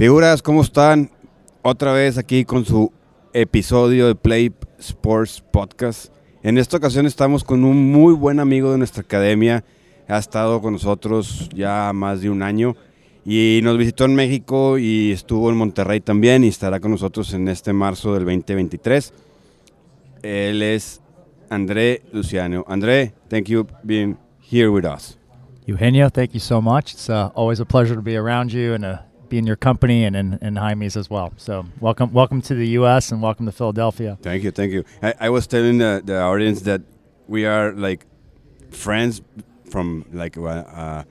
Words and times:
Figuras, 0.00 0.40
¿cómo 0.40 0.62
están? 0.62 1.10
Otra 1.60 1.92
vez 1.92 2.16
aquí 2.16 2.46
con 2.46 2.64
su 2.64 2.90
episodio 3.34 4.06
de 4.06 4.14
Play 4.14 4.50
Sports 4.78 5.44
Podcast. 5.52 6.10
En 6.42 6.56
esta 6.56 6.78
ocasión 6.78 7.04
estamos 7.04 7.44
con 7.44 7.66
un 7.66 7.92
muy 7.92 8.14
buen 8.14 8.40
amigo 8.40 8.72
de 8.72 8.78
nuestra 8.78 9.02
academia. 9.02 9.62
Ha 10.08 10.16
estado 10.16 10.62
con 10.62 10.72
nosotros 10.72 11.50
ya 11.54 11.92
más 11.92 12.22
de 12.22 12.30
un 12.30 12.42
año 12.42 12.76
y 13.26 13.60
nos 13.62 13.76
visitó 13.76 14.06
en 14.06 14.14
México 14.14 14.78
y 14.78 15.12
estuvo 15.12 15.50
en 15.50 15.58
Monterrey 15.58 16.00
también 16.00 16.44
y 16.44 16.48
estará 16.48 16.80
con 16.80 16.92
nosotros 16.92 17.34
en 17.34 17.48
este 17.48 17.74
marzo 17.74 18.14
del 18.14 18.24
2023. 18.24 19.12
Él 20.22 20.62
es 20.62 21.02
André 21.50 22.04
Luciano. 22.10 22.64
André, 22.68 23.12
thank 23.28 23.48
you 23.48 23.66
for 23.66 23.78
being 23.82 24.16
here 24.50 24.70
with 24.70 24.86
us. 24.86 25.18
Eugenio, 25.66 26.08
thank 26.08 26.32
you 26.32 26.40
so 26.40 26.62
much. 26.62 26.94
It's 26.94 27.10
uh, 27.10 27.30
always 27.34 27.60
a 27.60 27.66
pleasure 27.66 27.94
to 27.94 28.02
be 28.02 28.16
around 28.16 28.50
you 28.50 28.72
and 28.72 28.86
uh, 28.86 29.00
be 29.30 29.38
in 29.38 29.46
your 29.46 29.56
company 29.56 30.04
and 30.04 30.14
in, 30.16 30.38
in 30.42 30.56
Jaime's 30.56 30.96
as 30.96 31.08
well. 31.08 31.32
So 31.36 31.64
welcome, 31.80 32.12
welcome 32.12 32.42
to 32.42 32.54
the 32.54 32.68
U.S. 32.80 33.12
and 33.12 33.22
welcome 33.22 33.46
to 33.46 33.52
Philadelphia. 33.52 34.18
Thank 34.20 34.42
you, 34.42 34.50
thank 34.50 34.72
you. 34.72 34.84
I, 35.02 35.14
I 35.20 35.30
was 35.30 35.46
telling 35.46 35.78
the, 35.78 36.02
the 36.04 36.20
audience 36.20 36.62
that 36.62 36.82
we 37.28 37.46
are 37.46 37.72
like 37.72 38.06
friends 38.70 39.22
from 39.70 40.04
like 40.12 40.36
uh, 40.36 40.42
uh, 40.42 41.04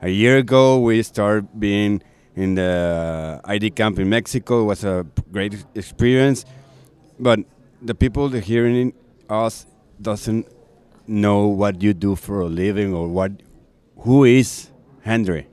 a 0.00 0.08
year 0.08 0.38
ago. 0.38 0.78
We 0.78 1.02
started 1.02 1.48
being 1.58 2.02
in 2.36 2.54
the 2.54 3.40
ID 3.44 3.72
camp 3.72 3.98
in 3.98 4.08
Mexico. 4.08 4.62
It 4.62 4.66
was 4.66 4.84
a 4.84 5.04
great 5.32 5.64
experience, 5.74 6.44
but 7.18 7.40
the 7.82 7.94
people 7.94 8.28
hearing 8.30 8.94
us 9.28 9.66
doesn't 10.00 10.46
know 11.06 11.46
what 11.46 11.82
you 11.82 11.92
do 11.92 12.14
for 12.14 12.40
a 12.40 12.46
living 12.46 12.94
or 12.94 13.08
what 13.08 13.32
who 13.98 14.24
is 14.24 14.70
Henry. 15.02 15.48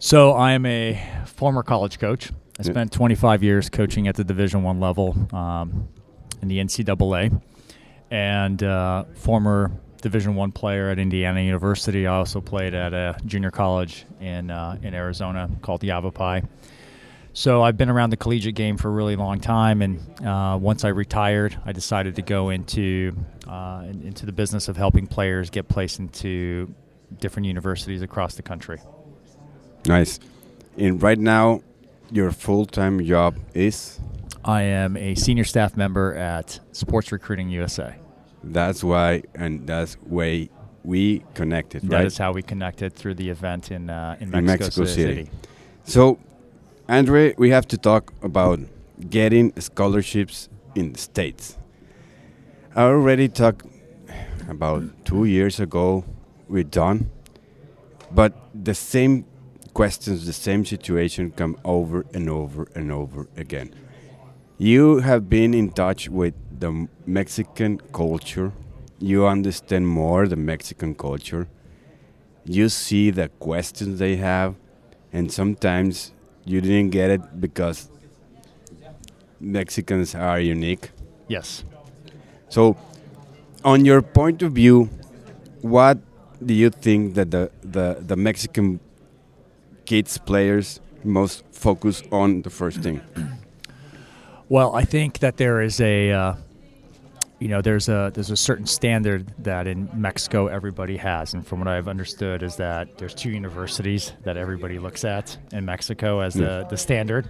So 0.00 0.32
I 0.32 0.52
am 0.52 0.64
a 0.64 1.00
former 1.26 1.64
college 1.64 1.98
coach. 1.98 2.30
I 2.56 2.62
spent 2.62 2.92
25 2.92 3.42
years 3.42 3.68
coaching 3.68 4.06
at 4.06 4.14
the 4.14 4.22
Division 4.22 4.62
One 4.62 4.78
level 4.78 5.16
um, 5.34 5.88
in 6.40 6.46
the 6.46 6.58
NCAA, 6.58 7.40
and 8.08 8.62
uh, 8.62 9.04
former 9.14 9.72
Division 10.00 10.36
One 10.36 10.52
player 10.52 10.90
at 10.90 11.00
Indiana 11.00 11.40
University. 11.40 12.06
I 12.06 12.14
also 12.14 12.40
played 12.40 12.74
at 12.74 12.94
a 12.94 13.18
junior 13.26 13.50
college 13.50 14.06
in 14.20 14.52
uh, 14.52 14.78
in 14.82 14.94
Arizona 14.94 15.50
called 15.62 15.80
the 15.80 15.88
Yavapai. 15.88 16.42
So 17.32 17.62
I've 17.62 17.76
been 17.76 17.90
around 17.90 18.10
the 18.10 18.16
collegiate 18.16 18.54
game 18.54 18.76
for 18.76 18.88
a 18.88 18.92
really 18.92 19.16
long 19.16 19.40
time, 19.40 19.82
and 19.82 20.00
uh, 20.24 20.56
once 20.60 20.84
I 20.84 20.88
retired, 20.88 21.58
I 21.64 21.72
decided 21.72 22.14
to 22.16 22.22
go 22.22 22.50
into 22.50 23.16
uh, 23.48 23.84
into 24.04 24.26
the 24.26 24.32
business 24.32 24.68
of 24.68 24.76
helping 24.76 25.08
players 25.08 25.50
get 25.50 25.66
placed 25.66 25.98
into 25.98 26.72
different 27.18 27.46
universities 27.46 28.02
across 28.02 28.36
the 28.36 28.42
country. 28.42 28.78
Nice. 29.86 30.20
And 30.76 31.02
right 31.02 31.18
now, 31.18 31.62
your 32.10 32.30
full 32.32 32.66
time 32.66 33.04
job 33.04 33.36
is. 33.54 33.98
I 34.44 34.62
am 34.62 34.96
a 34.96 35.14
senior 35.14 35.44
staff 35.44 35.76
member 35.76 36.14
at 36.14 36.60
Sports 36.72 37.12
Recruiting 37.12 37.50
USA. 37.50 37.96
That's 38.42 38.82
why, 38.84 39.24
and 39.34 39.66
that's 39.66 39.96
way 40.02 40.48
we 40.84 41.24
connected, 41.34 41.82
That 41.82 41.96
right? 41.96 42.06
is 42.06 42.16
how 42.16 42.32
we 42.32 42.42
connected 42.42 42.94
through 42.94 43.14
the 43.14 43.28
event 43.28 43.70
in 43.70 43.90
uh, 43.90 44.16
in 44.20 44.32
In 44.34 44.44
Mexico, 44.46 44.64
Mexico 44.64 44.84
City. 44.86 45.14
City. 45.24 45.30
So, 45.84 46.18
Andre, 46.88 47.34
we 47.36 47.50
have 47.50 47.66
to 47.68 47.76
talk 47.76 48.12
about 48.22 48.60
getting 49.10 49.52
scholarships 49.60 50.48
in 50.74 50.92
the 50.92 50.98
States. 50.98 51.58
I 52.74 52.82
already 52.82 53.28
talked 53.28 53.66
about 54.48 54.82
two 55.04 55.24
years 55.24 55.60
ago 55.60 56.04
with 56.48 56.70
Don, 56.70 57.10
but 58.12 58.32
the 58.54 58.74
same 58.74 59.24
questions, 59.78 60.26
the 60.26 60.32
same 60.32 60.64
situation 60.64 61.30
come 61.30 61.56
over 61.64 62.04
and 62.12 62.28
over 62.28 62.66
and 62.74 62.90
over 62.90 63.28
again. 63.36 63.72
You 64.58 64.98
have 64.98 65.30
been 65.30 65.54
in 65.54 65.70
touch 65.70 66.08
with 66.08 66.34
the 66.62 66.88
Mexican 67.06 67.78
culture. 67.92 68.50
You 68.98 69.28
understand 69.28 69.86
more 69.86 70.26
the 70.26 70.34
Mexican 70.52 70.96
culture. 70.96 71.46
You 72.44 72.68
see 72.68 73.12
the 73.12 73.28
questions 73.38 74.00
they 74.00 74.16
have, 74.16 74.56
and 75.12 75.30
sometimes 75.30 76.12
you 76.44 76.60
didn't 76.60 76.90
get 76.90 77.10
it 77.10 77.40
because 77.40 77.88
Mexicans 79.38 80.12
are 80.16 80.40
unique. 80.40 80.90
Yes. 81.28 81.62
So, 82.48 82.76
on 83.64 83.84
your 83.84 84.02
point 84.02 84.42
of 84.42 84.54
view, 84.54 84.90
what 85.62 85.98
do 86.44 86.52
you 86.52 86.70
think 86.70 87.14
that 87.14 87.30
the, 87.30 87.52
the, 87.62 87.98
the 88.00 88.16
Mexican 88.16 88.80
kids 89.88 90.18
players 90.18 90.80
most 91.02 91.42
focus 91.50 92.02
on 92.12 92.42
the 92.42 92.50
first 92.50 92.80
thing? 92.80 93.00
Well, 94.50 94.74
I 94.74 94.86
think 94.86 95.18
that 95.18 95.36
there 95.36 95.60
is 95.60 95.78
a, 95.78 96.10
uh, 96.10 96.34
you 97.38 97.48
know, 97.48 97.60
there's 97.60 97.90
a 97.90 98.10
there's 98.14 98.30
a 98.30 98.36
certain 98.36 98.64
standard 98.64 99.30
that 99.44 99.66
in 99.66 99.90
Mexico 99.92 100.46
everybody 100.46 100.96
has, 100.96 101.34
and 101.34 101.46
from 101.46 101.58
what 101.58 101.68
I've 101.68 101.86
understood 101.86 102.42
is 102.42 102.56
that 102.56 102.96
there's 102.96 103.14
two 103.14 103.28
universities 103.28 104.14
that 104.24 104.38
everybody 104.38 104.78
looks 104.78 105.04
at 105.04 105.36
in 105.52 105.66
Mexico 105.66 106.20
as 106.20 106.32
the 106.32 106.66
the 106.70 106.78
standard. 106.78 107.28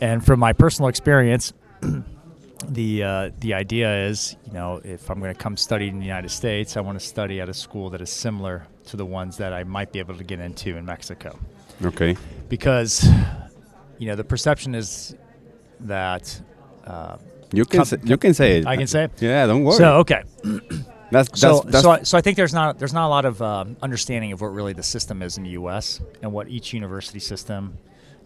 And 0.00 0.24
from 0.24 0.40
my 0.40 0.54
personal 0.54 0.88
experience, 0.88 1.52
the 2.68 3.02
uh, 3.02 3.30
the 3.40 3.52
idea 3.52 4.06
is, 4.06 4.36
you 4.46 4.54
know, 4.54 4.80
if 4.82 5.10
I'm 5.10 5.20
going 5.20 5.34
to 5.34 5.38
come 5.38 5.58
study 5.58 5.88
in 5.88 5.98
the 5.98 6.06
United 6.06 6.30
States, 6.30 6.78
I 6.78 6.80
want 6.80 6.98
to 6.98 7.06
study 7.06 7.42
at 7.42 7.50
a 7.50 7.54
school 7.54 7.90
that 7.90 8.00
is 8.00 8.08
similar 8.08 8.66
to 8.90 8.96
the 8.96 9.06
ones 9.06 9.36
that 9.38 9.52
I 9.52 9.64
might 9.64 9.92
be 9.92 9.98
able 9.98 10.16
to 10.16 10.24
get 10.24 10.40
into 10.40 10.76
in 10.76 10.84
Mexico 10.84 11.38
Okay. 11.84 12.16
because 12.48 13.06
you 13.98 14.06
know 14.08 14.16
the 14.16 14.24
perception 14.24 14.74
is 14.74 15.14
that 15.80 16.40
uh, 16.86 17.16
You 17.52 17.64
can 17.64 17.78
Com- 17.78 17.84
say, 17.86 17.96
you 18.04 18.16
can 18.16 18.34
say 18.34 18.58
it. 18.58 18.66
I 18.66 18.76
can 18.76 18.86
say 18.86 19.04
it? 19.04 19.12
Yeah, 19.20 19.46
don't 19.46 19.64
worry. 19.64 19.76
so 19.76 19.96
okay 19.98 20.22
that's 21.10 21.28
that's, 21.30 21.40
so 21.40 21.62
that's 21.66 21.82
so 21.84 21.90
I, 21.90 22.02
so 22.02 22.18
I 22.18 22.20
think 22.20 22.36
there's 22.36 22.54
not 22.54 22.78
there's 22.78 22.92
not 22.94 23.06
a 23.06 23.12
lot 23.16 23.24
of 23.24 23.40
um, 23.42 23.76
understanding 23.82 24.32
of 24.32 24.40
what 24.40 24.48
really 24.52 24.72
the 24.72 24.82
system 24.82 25.22
is 25.22 25.38
in 25.38 25.44
the 25.44 25.50
U.S. 25.50 26.00
and 26.22 26.32
what 26.32 26.48
each 26.48 26.72
university 26.72 27.18
system 27.20 27.76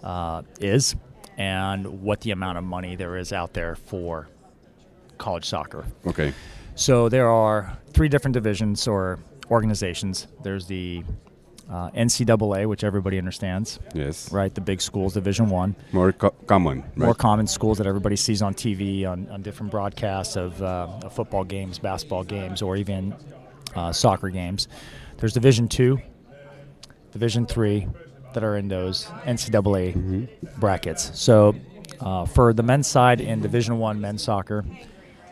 uh, 0.02 0.42
is 0.60 0.94
and 1.38 2.02
what 2.02 2.20
the 2.20 2.30
amount 2.30 2.58
of 2.58 2.64
money 2.64 2.96
there 2.96 3.16
is 3.16 3.32
out 3.32 3.52
there 3.54 3.74
for 3.76 4.28
college 5.18 5.44
soccer. 5.44 5.84
okay. 6.06 6.32
So 6.76 7.08
there 7.08 7.28
are 7.30 7.78
three 7.92 8.08
different 8.08 8.34
divisions 8.34 8.88
or 8.88 9.18
organizations. 9.50 10.26
There's 10.42 10.66
the 10.66 11.02
uh, 11.70 11.90
NCAA, 11.90 12.66
which 12.66 12.84
everybody 12.84 13.18
understands, 13.18 13.78
Yes. 13.94 14.30
right? 14.30 14.54
The 14.54 14.60
big 14.60 14.80
schools, 14.82 15.14
Division 15.14 15.48
One. 15.48 15.74
More 15.92 16.12
co- 16.12 16.34
common. 16.46 16.80
Right? 16.80 16.98
more 16.98 17.14
common 17.14 17.46
schools 17.46 17.78
that 17.78 17.86
everybody 17.86 18.16
sees 18.16 18.42
on 18.42 18.54
TV 18.54 19.06
on, 19.06 19.28
on 19.30 19.40
different 19.42 19.70
broadcasts 19.72 20.36
of, 20.36 20.62
uh, 20.62 20.88
of 21.02 21.12
football 21.14 21.44
games, 21.44 21.78
basketball 21.78 22.22
games, 22.24 22.60
or 22.60 22.76
even 22.76 23.14
uh, 23.74 23.92
soccer 23.92 24.28
games. 24.28 24.68
There's 25.16 25.32
Division 25.32 25.68
Two, 25.68 26.00
Division 27.12 27.46
Three, 27.46 27.88
that 28.34 28.44
are 28.44 28.56
in 28.56 28.68
those 28.68 29.06
NCAA 29.24 30.28
brackets. 30.58 31.18
So 31.18 31.54
uh, 32.00 32.26
for 32.26 32.52
the 32.52 32.62
men's 32.62 32.86
side 32.88 33.20
in 33.20 33.40
Division 33.40 33.78
One 33.78 34.00
men's 34.00 34.22
soccer, 34.22 34.64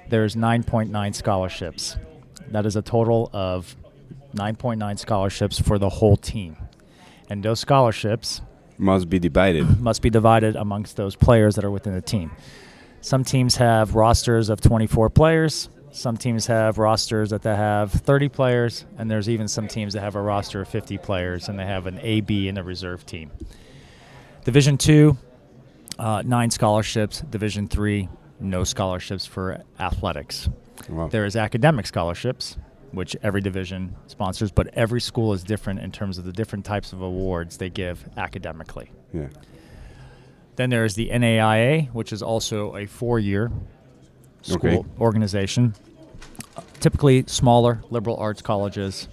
there's 0.08 0.34
9.9 0.36 1.14
scholarships. 1.14 1.96
That 2.48 2.64
is 2.66 2.76
a 2.76 2.82
total 2.82 3.28
of 3.32 3.74
9.9 4.34 4.98
scholarships 4.98 5.60
for 5.60 5.78
the 5.78 5.88
whole 5.88 6.16
team, 6.16 6.56
and 7.28 7.42
those 7.42 7.60
scholarships 7.60 8.40
Must 8.78 9.08
be 9.08 9.18
divided. 9.18 9.80
must 9.80 10.02
be 10.02 10.10
divided 10.10 10.56
amongst 10.56 10.96
those 10.96 11.16
players 11.16 11.54
that 11.56 11.64
are 11.64 11.70
within 11.70 11.94
the 11.94 12.00
team. 12.00 12.30
Some 13.00 13.24
teams 13.24 13.56
have 13.56 13.94
rosters 13.94 14.48
of 14.48 14.60
24 14.60 15.10
players. 15.10 15.68
Some 15.90 16.16
teams 16.16 16.46
have 16.46 16.78
rosters 16.78 17.30
that 17.30 17.42
they 17.42 17.54
have 17.54 17.92
30 17.92 18.28
players, 18.30 18.86
and 18.96 19.10
there's 19.10 19.28
even 19.28 19.46
some 19.48 19.68
teams 19.68 19.92
that 19.92 20.00
have 20.00 20.14
a 20.16 20.22
roster 20.22 20.62
of 20.62 20.68
50 20.68 20.96
players, 20.98 21.48
and 21.48 21.58
they 21.58 21.66
have 21.66 21.86
an 21.86 21.98
A, 22.00 22.20
B, 22.22 22.48
and 22.48 22.56
a 22.56 22.62
reserve 22.62 23.04
team. 23.04 23.30
Division 24.44 24.78
two, 24.78 25.18
uh, 25.98 26.22
nine 26.24 26.50
scholarships. 26.50 27.20
Division 27.20 27.68
three, 27.68 28.08
no 28.40 28.64
scholarships 28.64 29.26
for 29.26 29.62
athletics. 29.78 30.48
Wow. 30.88 31.08
There 31.08 31.26
is 31.26 31.36
academic 31.36 31.86
scholarships, 31.86 32.56
which 32.92 33.16
every 33.22 33.40
division 33.40 33.94
sponsors, 34.06 34.50
but 34.50 34.68
every 34.74 35.00
school 35.00 35.32
is 35.32 35.42
different 35.42 35.80
in 35.80 35.90
terms 35.90 36.18
of 36.18 36.24
the 36.24 36.32
different 36.32 36.64
types 36.64 36.92
of 36.92 37.00
awards 37.02 37.56
they 37.56 37.70
give 37.70 38.08
academically. 38.16 38.90
Yeah. 39.12 39.28
Then 40.56 40.70
there's 40.70 40.94
the 40.94 41.08
NAIA, 41.10 41.88
which 41.92 42.12
is 42.12 42.22
also 42.22 42.76
a 42.76 42.86
four-year 42.86 43.50
school 44.42 44.70
Okay. 44.80 44.84
organization. 45.00 45.74
Typically 46.80 47.24
smaller 47.26 47.82
liberal 47.90 48.16
arts 48.16 48.42
colleges, 48.42 49.08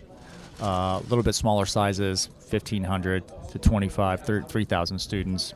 uh, 0.62 1.00
a 1.00 1.04
little 1.10 1.24
bit 1.24 1.36
smaller 1.36 1.66
sizes, 1.66 2.30
1,500 2.50 3.24
to 3.52 3.60
25, 3.60 4.26
3,000 4.48 5.00
students. 5.00 5.54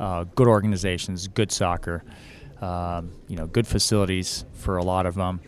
Uh, 0.00 0.24
good 0.36 0.46
organizations, 0.46 1.26
good 1.26 1.50
soccer, 1.50 2.04
um, 2.62 3.10
you 3.26 3.34
know, 3.34 3.48
good 3.48 3.66
facilities 3.66 4.44
for 4.52 4.76
a 4.76 4.82
lot 4.84 5.06
of 5.06 5.16
them. 5.16 5.40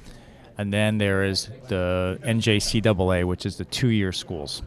And 0.61 0.71
then 0.71 0.99
there 0.99 1.25
is 1.25 1.49
the 1.69 2.19
NJCAA, 2.23 3.25
which 3.25 3.47
is 3.47 3.57
the 3.57 3.65
two-year 3.65 4.13
schools. 4.13 4.63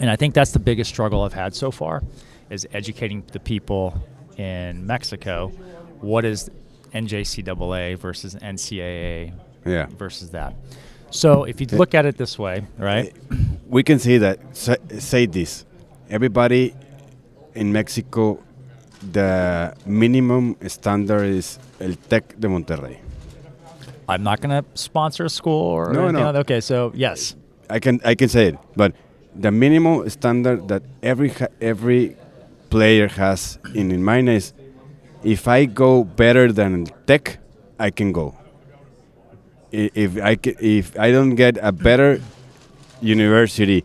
And 0.00 0.10
I 0.10 0.16
think 0.16 0.34
that's 0.34 0.50
the 0.50 0.58
biggest 0.58 0.90
struggle 0.90 1.22
I've 1.22 1.32
had 1.44 1.54
so 1.54 1.70
far, 1.70 2.02
is 2.50 2.66
educating 2.72 3.22
the 3.30 3.38
people 3.38 3.94
in 4.36 4.84
Mexico. 4.84 5.52
What 6.00 6.24
is 6.24 6.50
NJCAA 6.92 7.98
versus 7.98 8.34
NCAA 8.34 9.32
Yeah. 9.64 9.86
versus 9.96 10.30
that? 10.30 10.54
So 11.10 11.44
if 11.44 11.60
you 11.60 11.68
look 11.70 11.94
at 11.94 12.04
it 12.04 12.16
this 12.16 12.36
way, 12.36 12.64
right? 12.76 13.12
We 13.68 13.84
can 13.84 14.00
say 14.00 14.18
that. 14.18 14.40
Say, 14.56 14.76
say 14.98 15.26
this. 15.26 15.64
Everybody 16.10 16.74
in 17.54 17.70
Mexico, 17.72 18.40
the 19.12 19.72
minimum 19.86 20.56
standard 20.66 21.26
is 21.26 21.60
el 21.80 21.94
Tec 22.10 22.40
de 22.40 22.48
Monterrey. 22.48 22.96
I'm 24.08 24.22
not 24.22 24.40
going 24.40 24.62
to 24.62 24.68
sponsor 24.74 25.24
a 25.24 25.30
school 25.30 25.60
or 25.62 25.92
No, 25.92 26.00
anything 26.04 26.14
no. 26.24 26.26
like. 26.32 26.36
Okay, 26.46 26.60
so 26.60 26.92
yes, 26.94 27.36
I 27.70 27.78
can 27.78 28.00
I 28.04 28.14
can 28.14 28.28
say 28.28 28.48
it, 28.48 28.56
but 28.76 28.92
the 29.34 29.50
minimum 29.50 30.08
standard 30.10 30.68
that 30.68 30.82
every 31.02 31.32
every 31.60 32.16
player 32.70 33.08
has 33.08 33.58
in, 33.74 33.90
in 33.92 34.02
mind 34.02 34.28
is 34.28 34.52
if 35.22 35.46
I 35.48 35.64
go 35.66 36.04
better 36.04 36.50
than 36.52 36.86
Tech, 37.06 37.38
I 37.78 37.90
can 37.90 38.12
go. 38.12 38.34
If 39.70 40.18
I 40.20 40.36
if 40.60 40.98
I 40.98 41.12
don't 41.12 41.34
get 41.34 41.56
a 41.62 41.72
better 41.72 42.20
university 43.00 43.84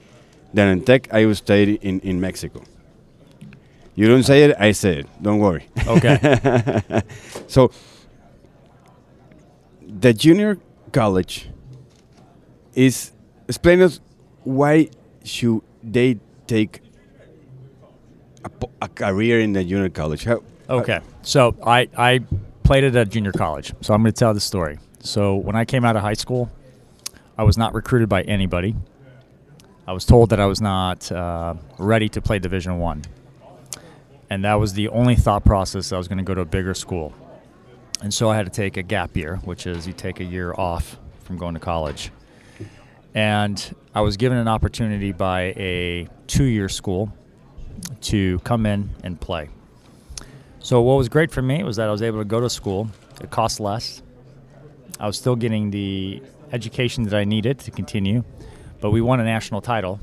than 0.53 0.67
in 0.69 0.81
Tech, 0.83 1.07
I 1.13 1.25
will 1.25 1.35
stay 1.35 1.63
in, 1.73 1.99
in 2.01 2.19
Mexico. 2.19 2.61
You 3.95 4.07
don't 4.07 4.23
say 4.23 4.43
it, 4.43 4.55
I 4.59 4.73
say 4.73 4.99
it. 4.99 5.07
Don't 5.21 5.39
worry. 5.39 5.65
okay. 5.87 6.17
So 7.47 7.71
the 9.87 10.13
junior 10.13 10.59
college 10.91 11.49
is 12.75 13.11
explain 13.47 13.81
us 13.81 13.99
why 14.43 14.89
should 15.23 15.61
they 15.83 16.19
take 16.45 16.81
a, 18.43 18.51
a 18.81 18.87
career 18.87 19.39
in 19.39 19.53
the 19.53 19.63
junior 19.63 19.89
college? 19.89 20.23
How, 20.23 20.41
Okay. 20.69 20.99
So 21.21 21.55
I, 21.65 21.87
I 21.97 22.19
played 22.63 22.83
at 22.83 22.95
a 22.95 23.05
junior 23.05 23.31
college. 23.31 23.73
So 23.81 23.93
I'm 23.93 24.01
going 24.01 24.13
to 24.13 24.19
tell 24.19 24.33
the 24.33 24.39
story. 24.39 24.79
So 24.99 25.35
when 25.35 25.55
I 25.55 25.65
came 25.65 25.85
out 25.85 25.95
of 25.95 26.01
high 26.01 26.13
school, 26.13 26.51
I 27.37 27.43
was 27.43 27.57
not 27.57 27.73
recruited 27.73 28.09
by 28.09 28.23
anybody. 28.23 28.75
I 29.87 29.93
was 29.93 30.03
told 30.03 30.31
that 30.31 30.39
I 30.39 30.45
was 30.45 30.59
not 30.59 31.09
uh, 31.11 31.53
ready 31.77 32.09
to 32.09 32.21
play 32.21 32.39
Division 32.39 32.77
One, 32.77 33.03
and 34.29 34.43
that 34.43 34.55
was 34.55 34.73
the 34.73 34.89
only 34.89 35.15
thought 35.15 35.45
process. 35.45 35.93
I 35.93 35.97
was 35.97 36.09
going 36.09 36.17
to 36.17 36.25
go 36.25 36.33
to 36.33 36.41
a 36.41 36.45
bigger 36.45 36.73
school, 36.73 37.13
and 38.01 38.13
so 38.13 38.29
I 38.29 38.35
had 38.35 38.45
to 38.45 38.51
take 38.51 38.77
a 38.77 38.83
gap 38.83 39.15
year, 39.17 39.37
which 39.43 39.65
is 39.65 39.87
you 39.87 39.93
take 39.93 40.19
a 40.19 40.23
year 40.23 40.53
off 40.53 40.97
from 41.23 41.37
going 41.37 41.55
to 41.55 41.59
college. 41.59 42.11
And 43.13 43.75
I 43.95 44.01
was 44.01 44.17
given 44.17 44.37
an 44.37 44.47
opportunity 44.47 45.11
by 45.11 45.53
a 45.57 46.07
two-year 46.27 46.69
school 46.69 47.11
to 48.01 48.39
come 48.39 48.65
in 48.65 48.89
and 49.03 49.19
play. 49.19 49.49
So 50.59 50.81
what 50.81 50.95
was 50.97 51.09
great 51.09 51.31
for 51.31 51.41
me 51.41 51.63
was 51.63 51.77
that 51.77 51.87
I 51.87 51.91
was 51.91 52.01
able 52.01 52.19
to 52.19 52.25
go 52.25 52.39
to 52.39 52.49
school. 52.49 52.89
It 53.21 53.31
cost 53.31 53.59
less. 53.59 54.03
I 54.99 55.07
was 55.07 55.17
still 55.17 55.35
getting 55.35 55.71
the 55.71 56.21
education 56.51 57.03
that 57.03 57.13
I 57.13 57.23
needed 57.23 57.59
to 57.59 57.71
continue, 57.71 58.23
but 58.81 58.91
we 58.91 59.01
won 59.01 59.19
a 59.19 59.23
national 59.23 59.61
title 59.61 59.99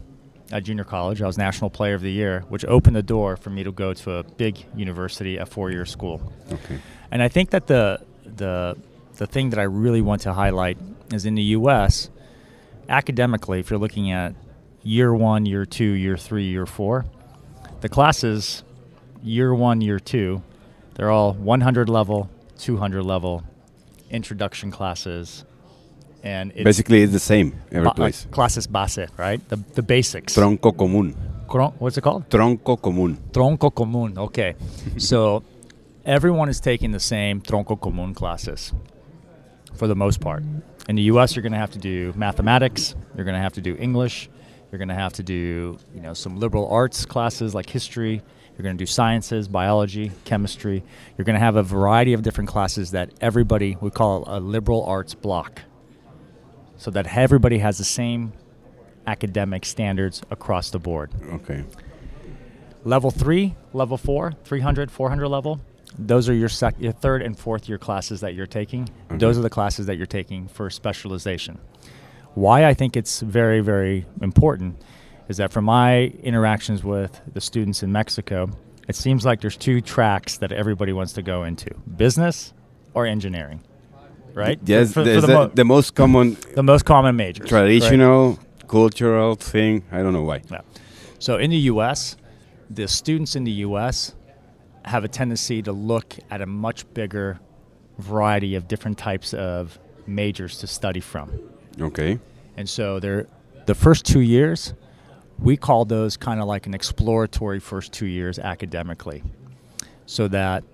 at 0.52 0.62
junior 0.64 0.84
college. 0.84 1.22
I 1.22 1.26
was 1.26 1.38
National 1.38 1.70
Player 1.70 1.94
of 1.94 2.02
the 2.02 2.12
Year, 2.12 2.44
which 2.48 2.64
opened 2.64 2.96
the 2.96 3.02
door 3.02 3.36
for 3.36 3.50
me 3.50 3.64
to 3.64 3.72
go 3.72 3.94
to 3.94 4.12
a 4.12 4.22
big 4.22 4.64
university, 4.74 5.36
a 5.36 5.46
four-year 5.46 5.86
school. 5.86 6.32
okay. 6.52 6.78
And 7.14 7.22
I 7.22 7.28
think 7.28 7.50
that 7.50 7.68
the 7.68 8.00
the 8.26 8.76
the 9.16 9.26
thing 9.28 9.50
that 9.50 9.60
I 9.60 9.62
really 9.62 10.02
want 10.02 10.22
to 10.22 10.32
highlight 10.32 10.76
is 11.12 11.24
in 11.24 11.36
the 11.36 11.44
U.S. 11.58 12.10
academically, 12.88 13.60
if 13.60 13.70
you're 13.70 13.78
looking 13.78 14.10
at 14.10 14.34
year 14.82 15.14
one, 15.14 15.46
year 15.46 15.64
two, 15.64 15.92
year 15.92 16.16
three, 16.16 16.48
year 16.48 16.66
four, 16.66 17.06
the 17.82 17.88
classes 17.88 18.64
year 19.22 19.54
one, 19.54 19.80
year 19.80 20.00
two, 20.00 20.42
they're 20.96 21.10
all 21.12 21.34
100 21.34 21.88
level, 21.88 22.28
200 22.58 23.04
level 23.04 23.44
introduction 24.10 24.72
classes, 24.72 25.44
and 26.24 26.50
it's 26.50 26.64
Basically, 26.64 27.02
it's 27.02 27.12
the 27.12 27.20
same 27.20 27.54
every 27.70 27.84
ba- 27.84 27.90
uh, 27.90 27.94
place. 27.94 28.26
classes 28.32 28.66
base, 28.66 29.06
right? 29.16 29.40
The 29.48 29.56
the 29.74 29.82
basics. 29.82 30.34
Tronco 30.34 30.72
común. 30.74 31.14
What's 31.78 31.96
it 31.96 32.00
called? 32.00 32.28
Tronco 32.28 32.76
común. 32.76 33.18
Tronco 33.30 33.70
común. 33.70 34.18
Okay. 34.18 34.56
so 34.98 35.44
everyone 36.04 36.48
is 36.48 36.60
taking 36.60 36.90
the 36.90 37.00
same 37.00 37.40
tronco 37.40 37.78
común 37.78 38.14
classes 38.14 38.72
for 39.74 39.86
the 39.86 39.96
most 39.96 40.20
part. 40.20 40.42
In 40.88 40.96
the 40.96 41.02
US, 41.02 41.34
you're 41.34 41.42
going 41.42 41.52
to 41.52 41.58
have 41.58 41.70
to 41.72 41.78
do 41.78 42.12
mathematics, 42.16 42.94
you're 43.16 43.24
going 43.24 43.34
to 43.34 43.40
have 43.40 43.54
to 43.54 43.60
do 43.60 43.76
English, 43.76 44.28
you're 44.70 44.78
going 44.78 44.88
to 44.88 44.94
have 44.94 45.14
to 45.14 45.22
do, 45.22 45.78
you 45.94 46.00
know, 46.00 46.14
some 46.14 46.36
liberal 46.36 46.68
arts 46.68 47.06
classes 47.06 47.54
like 47.54 47.68
history, 47.70 48.22
you're 48.56 48.62
going 48.62 48.76
to 48.76 48.82
do 48.82 48.86
sciences, 48.86 49.48
biology, 49.48 50.12
chemistry. 50.24 50.84
You're 51.18 51.24
going 51.24 51.34
to 51.34 51.40
have 51.40 51.56
a 51.56 51.62
variety 51.62 52.12
of 52.12 52.22
different 52.22 52.48
classes 52.48 52.92
that 52.92 53.10
everybody 53.20 53.76
we 53.80 53.90
call 53.90 54.22
a 54.28 54.38
liberal 54.38 54.84
arts 54.84 55.12
block. 55.14 55.62
So 56.76 56.90
that 56.92 57.16
everybody 57.16 57.58
has 57.58 57.78
the 57.78 57.84
same 57.84 58.32
academic 59.06 59.64
standards 59.64 60.22
across 60.30 60.70
the 60.70 60.78
board 60.78 61.10
Okay. 61.32 61.64
level 62.84 63.10
three, 63.10 63.54
level 63.72 63.96
four, 63.96 64.32
300, 64.44 64.90
400 64.90 65.28
level. 65.28 65.60
Those 65.98 66.28
are 66.28 66.34
your, 66.34 66.48
sec- 66.48 66.76
your 66.78 66.92
third 66.92 67.22
and 67.22 67.38
fourth 67.38 67.68
year 67.68 67.78
classes 67.78 68.20
that 68.20 68.34
you're 68.34 68.46
taking. 68.46 68.88
Okay. 69.06 69.18
Those 69.18 69.38
are 69.38 69.42
the 69.42 69.50
classes 69.50 69.86
that 69.86 69.96
you're 69.96 70.06
taking 70.06 70.48
for 70.48 70.68
specialization. 70.70 71.58
Why 72.34 72.66
I 72.66 72.74
think 72.74 72.96
it's 72.96 73.20
very, 73.20 73.60
very 73.60 74.06
important 74.20 74.82
is 75.28 75.36
that 75.36 75.52
from 75.52 75.64
my 75.64 76.06
interactions 76.22 76.82
with 76.82 77.20
the 77.32 77.40
students 77.40 77.82
in 77.82 77.92
Mexico, 77.92 78.50
it 78.88 78.96
seems 78.96 79.24
like 79.24 79.40
there's 79.40 79.56
two 79.56 79.80
tracks 79.80 80.38
that 80.38 80.52
everybody 80.52 80.92
wants 80.92 81.12
to 81.14 81.22
go 81.22 81.44
into 81.44 81.72
business 81.96 82.52
or 82.92 83.06
engineering, 83.06 83.62
right? 84.34 84.58
Yes, 84.64 84.88
for, 84.92 85.04
for 85.04 85.04
the, 85.04 85.20
the, 85.20 85.28
mo- 85.28 85.46
the 85.54 85.64
most 85.64 85.94
common 85.94 86.36
the 86.54 86.62
most 86.62 86.84
common 86.84 87.16
majors. 87.16 87.50
right? 87.50 87.62
traditional 87.62 88.38
cultural 88.68 89.36
thing. 89.36 89.84
I 89.90 90.02
don't 90.02 90.12
know 90.12 90.22
why. 90.22 90.42
Yeah. 90.50 90.60
So 91.18 91.36
in 91.38 91.50
the 91.50 91.56
U.S., 91.56 92.16
the 92.68 92.88
students 92.88 93.36
in 93.36 93.44
the 93.44 93.52
U.S. 93.68 94.14
have 94.84 95.04
a 95.04 95.08
tendency 95.08 95.62
to 95.62 95.72
look 95.72 96.16
at 96.30 96.40
a 96.40 96.46
much 96.46 96.92
bigger 96.94 97.40
variety 97.98 98.54
of 98.54 98.68
different 98.68 98.98
types 98.98 99.32
of 99.34 99.78
majors 100.06 100.58
to 100.58 100.66
study 100.66 101.00
from, 101.00 101.30
Okay. 101.80 102.18
and 102.56 102.68
so 102.68 103.00
they're 103.00 103.26
the 103.66 103.74
first 103.74 104.04
two 104.04 104.20
years. 104.20 104.74
We 105.38 105.56
call 105.56 105.84
those 105.84 106.16
kind 106.16 106.40
of 106.40 106.46
like 106.46 106.66
an 106.66 106.74
exploratory 106.74 107.58
first 107.60 107.92
two 107.92 108.06
years 108.06 108.38
academically, 108.38 109.22
so 110.06 110.28
that 110.28 110.64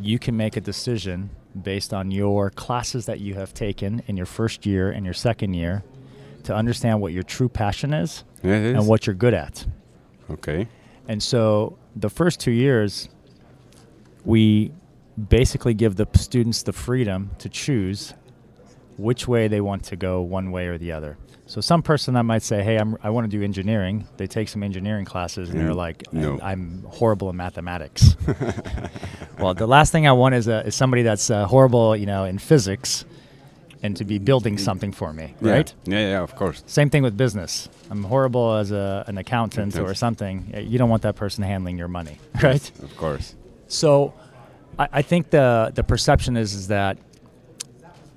you 0.00 0.18
can 0.18 0.36
make 0.36 0.56
a 0.56 0.60
decision 0.60 1.30
based 1.62 1.92
on 1.92 2.10
your 2.10 2.50
classes 2.50 3.06
that 3.06 3.20
you 3.20 3.34
have 3.34 3.52
taken 3.52 4.02
in 4.06 4.16
your 4.16 4.26
first 4.26 4.64
year 4.64 4.90
and 4.90 5.04
your 5.04 5.14
second 5.14 5.54
year 5.54 5.82
to 6.44 6.54
understand 6.54 7.00
what 7.00 7.12
your 7.12 7.22
true 7.24 7.48
passion 7.48 7.92
is 7.92 8.24
yes. 8.42 8.76
and 8.76 8.86
what 8.86 9.06
you're 9.06 9.14
good 9.14 9.34
at. 9.34 9.66
Okay. 10.30 10.68
And 11.08 11.22
so 11.22 11.76
the 11.96 12.08
first 12.10 12.38
two 12.38 12.52
years, 12.52 13.08
we 14.28 14.70
basically 15.28 15.74
give 15.74 15.96
the 15.96 16.06
students 16.14 16.62
the 16.62 16.72
freedom 16.72 17.30
to 17.38 17.48
choose 17.48 18.12
which 18.98 19.26
way 19.26 19.48
they 19.48 19.60
want 19.60 19.82
to 19.84 19.96
go, 19.96 20.20
one 20.20 20.50
way 20.50 20.66
or 20.66 20.76
the 20.76 20.92
other. 20.92 21.16
So 21.46 21.62
some 21.62 21.82
person 21.82 22.12
that 22.14 22.24
might 22.24 22.42
say, 22.42 22.62
"Hey, 22.62 22.76
I'm, 22.76 22.98
I 23.02 23.08
want 23.08 23.24
to 23.30 23.34
do 23.36 23.42
engineering." 23.42 24.06
They 24.18 24.26
take 24.26 24.48
some 24.50 24.62
engineering 24.62 25.06
classes, 25.06 25.48
and 25.48 25.58
they're 25.58 25.70
Mm, 25.70 25.76
like, 25.86 26.12
no. 26.12 26.38
"I'm 26.42 26.84
horrible 26.88 27.30
in 27.30 27.36
mathematics." 27.36 28.16
well, 29.38 29.54
the 29.54 29.66
last 29.66 29.90
thing 29.92 30.06
I 30.06 30.12
want 30.12 30.34
is, 30.34 30.46
a, 30.46 30.66
is 30.66 30.74
somebody 30.74 31.02
that's 31.02 31.30
uh, 31.30 31.46
horrible, 31.46 31.96
you 31.96 32.04
know, 32.04 32.24
in 32.24 32.36
physics, 32.38 33.06
and 33.82 33.96
to 33.96 34.04
be 34.04 34.18
building 34.18 34.58
something 34.58 34.92
for 34.92 35.12
me, 35.14 35.34
Yeah. 35.40 35.52
right? 35.52 35.74
Yeah, 35.86 36.00
yeah, 36.10 36.20
of 36.22 36.34
course. 36.36 36.62
Same 36.66 36.90
thing 36.90 37.02
with 37.02 37.16
business. 37.16 37.68
I'm 37.90 38.04
horrible 38.04 38.56
as 38.56 38.70
a, 38.70 39.04
an 39.06 39.16
accountant 39.16 39.78
or 39.78 39.94
something. 39.94 40.52
You 40.68 40.76
don't 40.78 40.90
want 40.90 41.02
that 41.02 41.16
person 41.16 41.44
handling 41.44 41.78
your 41.78 41.88
money, 41.88 42.18
right? 42.42 42.70
Of 42.82 42.94
course. 42.98 43.34
So, 43.68 44.14
I, 44.78 44.88
I 44.94 45.02
think 45.02 45.30
the 45.30 45.70
the 45.74 45.84
perception 45.84 46.36
is 46.36 46.54
is 46.54 46.68
that 46.68 46.98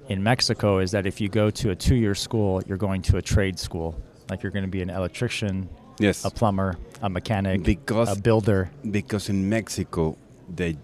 in 0.10 0.24
Mexico 0.24 0.80
is 0.80 0.92
that 0.92 1.06
if 1.06 1.22
you 1.22 1.30
go 1.30 1.50
to 1.50 1.70
a 1.72 1.76
two-year 1.76 2.16
school, 2.16 2.62
you're 2.68 2.78
going 2.78 3.02
to 3.04 3.18
a 3.18 3.22
trade 3.22 3.58
school. 3.60 3.96
Like 4.30 4.44
you're 4.44 4.52
going 4.52 4.66
to 4.66 4.72
be 4.72 4.82
an 4.82 4.90
electrician, 4.90 5.70
Yes. 6.00 6.26
a 6.26 6.30
plumber, 6.30 6.78
a 7.02 7.10
mechanic, 7.10 7.64
Because- 7.64 8.18
a 8.18 8.20
builder. 8.22 8.70
because 8.90 9.30
in 9.30 9.48
Mexico, 9.50 10.18
the 10.56 10.76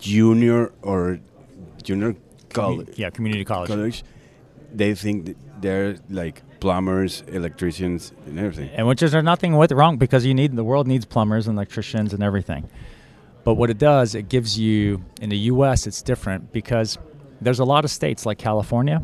junior 0.00 0.72
or 0.82 1.18
junior 1.82 2.16
college, 2.52 2.88
Yeah, 2.96 3.10
community 3.10 3.44
college. 3.44 3.68
college, 3.68 4.04
they 4.72 4.94
think 4.94 5.36
they're 5.60 5.96
like 6.08 6.42
plumbers, 6.60 7.22
electricians, 7.28 8.12
and 8.26 8.38
everything. 8.38 8.70
and 8.76 8.86
which 8.86 9.02
is 9.02 9.12
there's 9.12 9.24
nothing 9.24 9.56
with 9.56 9.70
wrong 9.72 9.96
because 9.98 10.24
you 10.24 10.34
need 10.34 10.54
the 10.56 10.64
world 10.64 10.86
needs 10.86 11.04
plumbers 11.04 11.46
and 11.48 11.56
electricians 11.58 12.12
and 12.14 12.22
everything. 12.22 12.68
But 13.44 13.54
what 13.54 13.70
it 13.70 13.78
does, 13.78 14.14
it 14.14 14.28
gives 14.28 14.58
you 14.58 15.02
in 15.20 15.30
the 15.30 15.36
U.S. 15.52 15.86
It's 15.86 16.02
different 16.02 16.52
because 16.52 16.98
there's 17.40 17.58
a 17.60 17.64
lot 17.64 17.84
of 17.84 17.90
states 17.90 18.24
like 18.26 18.38
California. 18.38 19.02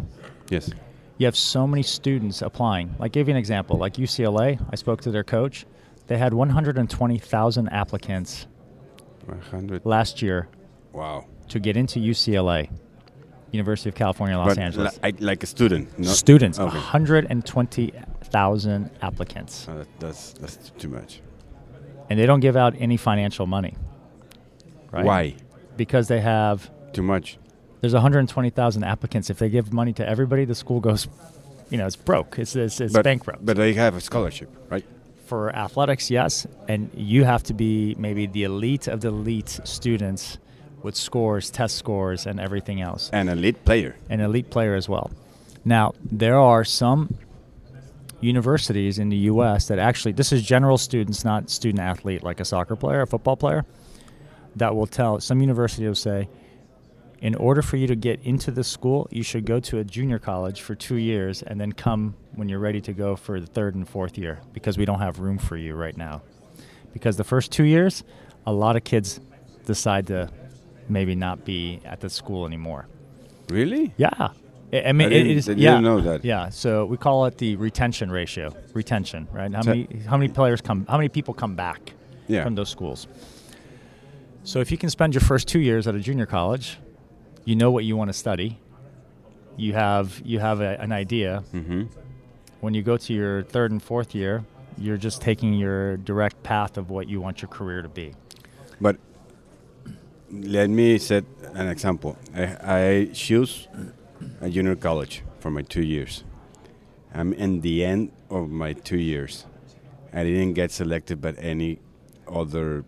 Yes. 0.48 0.70
You 1.18 1.26
have 1.26 1.36
so 1.36 1.66
many 1.66 1.82
students 1.82 2.40
applying. 2.40 2.94
Like, 2.98 3.12
give 3.12 3.28
you 3.28 3.34
an 3.34 3.38
example. 3.38 3.76
Like 3.76 3.94
UCLA, 3.94 4.58
I 4.72 4.76
spoke 4.76 5.02
to 5.02 5.10
their 5.10 5.24
coach. 5.24 5.66
They 6.06 6.16
had 6.16 6.32
120,000 6.32 7.68
applicants 7.68 8.46
100. 9.26 9.84
last 9.84 10.22
year 10.22 10.48
Wow. 10.92 11.26
to 11.48 11.60
get 11.60 11.76
into 11.76 12.00
UCLA, 12.00 12.70
University 13.52 13.90
of 13.90 13.94
California, 13.94 14.36
Los 14.38 14.48
but 14.48 14.58
Angeles. 14.58 14.98
li- 15.04 15.12
like 15.20 15.42
a 15.42 15.46
student. 15.46 15.88
Students, 16.06 16.58
Okay. 16.58 16.74
120,000 16.74 18.90
applicants. 19.02 19.66
Oh, 19.70 19.76
that, 19.78 19.86
that's 20.00 20.32
that's 20.34 20.70
too 20.78 20.88
much. 20.88 21.20
And 22.08 22.18
they 22.18 22.24
don't 22.26 22.40
give 22.40 22.56
out 22.56 22.74
any 22.78 22.96
financial 22.96 23.46
money. 23.46 23.76
Right? 24.90 25.04
Why? 25.04 25.34
Because 25.76 26.08
they 26.08 26.20
have, 26.20 26.70
Too 26.92 27.02
much. 27.02 27.38
there's 27.80 27.94
120,000 27.94 28.84
applicants. 28.84 29.30
If 29.30 29.38
they 29.38 29.48
give 29.48 29.72
money 29.72 29.92
to 29.94 30.08
everybody, 30.08 30.44
the 30.44 30.54
school 30.54 30.80
goes, 30.80 31.08
you 31.70 31.78
know, 31.78 31.86
it's 31.86 31.96
broke. 31.96 32.38
It's, 32.38 32.56
it's, 32.56 32.80
it's 32.80 32.92
but, 32.92 33.04
bankrupt. 33.04 33.44
But 33.44 33.56
they 33.56 33.74
have 33.74 33.94
a 33.94 34.00
scholarship, 34.00 34.50
right? 34.68 34.84
for 35.30 35.54
athletics, 35.54 36.10
yes, 36.10 36.44
and 36.66 36.90
you 36.92 37.22
have 37.22 37.44
to 37.44 37.54
be 37.54 37.94
maybe 37.96 38.26
the 38.26 38.42
elite 38.42 38.88
of 38.88 39.00
the 39.00 39.06
elite 39.06 39.60
students 39.62 40.38
with 40.82 40.96
scores, 40.96 41.50
test 41.50 41.76
scores, 41.76 42.26
and 42.26 42.40
everything 42.40 42.80
else. 42.80 43.10
An 43.12 43.28
elite 43.28 43.64
player. 43.64 43.94
An 44.08 44.18
elite 44.18 44.50
player 44.50 44.74
as 44.74 44.88
well. 44.88 45.12
Now, 45.64 45.94
there 46.02 46.36
are 46.36 46.64
some 46.64 47.16
universities 48.20 48.98
in 48.98 49.08
the 49.08 49.18
U.S. 49.32 49.68
that 49.68 49.78
actually, 49.78 50.12
this 50.12 50.32
is 50.32 50.42
general 50.42 50.78
students, 50.78 51.24
not 51.24 51.48
student 51.48 51.78
athlete 51.78 52.24
like 52.24 52.40
a 52.40 52.44
soccer 52.44 52.74
player, 52.74 53.02
a 53.02 53.06
football 53.06 53.36
player, 53.36 53.64
that 54.56 54.74
will 54.74 54.86
tell, 54.86 55.20
some 55.20 55.40
university 55.40 55.86
will 55.86 55.94
say, 55.94 56.28
in 57.20 57.34
order 57.34 57.60
for 57.60 57.76
you 57.76 57.86
to 57.86 57.94
get 57.96 58.20
into 58.22 58.50
the 58.50 58.64
school, 58.64 59.06
you 59.10 59.22
should 59.22 59.44
go 59.44 59.60
to 59.60 59.78
a 59.78 59.84
junior 59.84 60.18
college 60.18 60.62
for 60.62 60.74
two 60.74 60.96
years 60.96 61.42
and 61.42 61.60
then 61.60 61.70
come 61.72 62.14
when 62.34 62.48
you're 62.48 62.58
ready 62.58 62.80
to 62.80 62.92
go 62.94 63.14
for 63.14 63.38
the 63.40 63.46
third 63.46 63.74
and 63.74 63.86
fourth 63.88 64.16
year 64.16 64.40
because 64.54 64.78
we 64.78 64.84
don't 64.86 65.00
have 65.00 65.18
room 65.20 65.36
for 65.38 65.56
you 65.56 65.74
right 65.74 65.96
now. 65.96 66.22
Because 66.94 67.16
the 67.18 67.24
first 67.24 67.52
two 67.52 67.64
years, 67.64 68.02
a 68.46 68.52
lot 68.52 68.74
of 68.74 68.84
kids 68.84 69.20
decide 69.66 70.06
to 70.06 70.30
maybe 70.88 71.14
not 71.14 71.44
be 71.44 71.80
at 71.84 72.00
the 72.00 72.08
school 72.08 72.46
anymore. 72.46 72.86
Really? 73.50 73.92
Yeah. 73.98 74.30
I 74.72 74.82
I 74.86 74.92
mean, 74.92 75.08
I 75.12 75.16
it 75.16 75.26
is. 75.26 75.48
I 75.48 75.52
yeah, 75.52 75.78
know 75.80 76.00
that. 76.00 76.24
Yeah, 76.24 76.48
so 76.48 76.84
we 76.86 76.96
call 76.96 77.26
it 77.26 77.36
the 77.38 77.56
retention 77.56 78.10
ratio. 78.10 78.54
Retention, 78.72 79.26
right? 79.32 79.52
How 79.52 79.62
So- 79.62 79.70
many 79.70 79.88
how 80.06 80.16
many 80.16 80.32
players 80.32 80.60
come? 80.60 80.86
How 80.88 80.96
many 80.96 81.08
people 81.08 81.34
come 81.34 81.54
back 81.56 81.92
Yeah. 82.28 82.44
from 82.44 82.54
those 82.54 82.68
schools? 82.70 83.06
So 84.42 84.60
if 84.60 84.70
you 84.70 84.78
can 84.78 84.90
spend 84.90 85.14
your 85.14 85.20
first 85.20 85.48
two 85.48 85.60
years 85.60 85.86
at 85.86 85.94
a 85.94 86.00
junior 86.00 86.26
college, 86.26 86.78
you 87.44 87.56
know 87.56 87.70
what 87.70 87.84
you 87.84 87.96
want 87.96 88.08
to 88.08 88.14
study. 88.14 88.58
You 89.56 89.74
have 89.74 90.20
you 90.24 90.38
have 90.38 90.60
a, 90.60 90.80
an 90.80 90.92
idea. 90.92 91.44
Mm-hmm. 91.52 91.82
When 92.60 92.74
you 92.74 92.82
go 92.82 92.96
to 92.96 93.12
your 93.12 93.42
third 93.42 93.70
and 93.70 93.82
fourth 93.82 94.14
year, 94.14 94.44
you're 94.78 94.96
just 94.96 95.20
taking 95.20 95.54
your 95.54 95.96
direct 95.98 96.42
path 96.42 96.78
of 96.78 96.90
what 96.90 97.08
you 97.08 97.20
want 97.20 97.42
your 97.42 97.48
career 97.48 97.82
to 97.82 97.88
be. 97.88 98.14
But 98.80 98.96
let 100.30 100.70
me 100.70 100.98
set 100.98 101.24
an 101.54 101.68
example. 101.68 102.16
I, 102.34 102.56
I 102.62 103.04
choose 103.12 103.68
a 104.40 104.48
junior 104.48 104.76
college 104.76 105.22
for 105.40 105.50
my 105.50 105.62
two 105.62 105.82
years. 105.82 106.24
I'm 107.14 107.32
in 107.32 107.60
the 107.60 107.84
end 107.84 108.12
of 108.30 108.48
my 108.48 108.72
two 108.72 108.98
years. 108.98 109.46
I 110.12 110.24
didn't 110.24 110.54
get 110.54 110.70
selected 110.70 111.20
by 111.20 111.32
any 111.32 111.78
other 112.28 112.84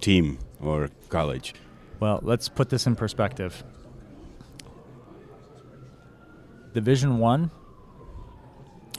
team 0.00 0.38
or 0.60 0.90
college. 1.08 1.54
Well, 2.00 2.20
let's 2.22 2.48
put 2.48 2.68
this 2.68 2.86
in 2.86 2.96
perspective. 2.96 3.64
Division 6.74 7.18
One, 7.18 7.50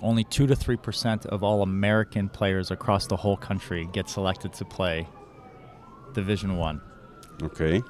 only 0.02 0.24
two 0.24 0.48
to 0.48 0.56
three 0.56 0.78
percent 0.78 1.26
of 1.28 1.44
all 1.44 1.62
American 1.62 2.28
players 2.30 2.72
across 2.72 3.08
the 3.08 3.16
whole 3.16 3.38
country 3.38 3.88
get 3.94 4.10
selected 4.10 4.54
to 4.54 4.66
play 4.66 5.08
Division 6.14 6.58
One. 6.58 6.82
Okay. 7.44 7.84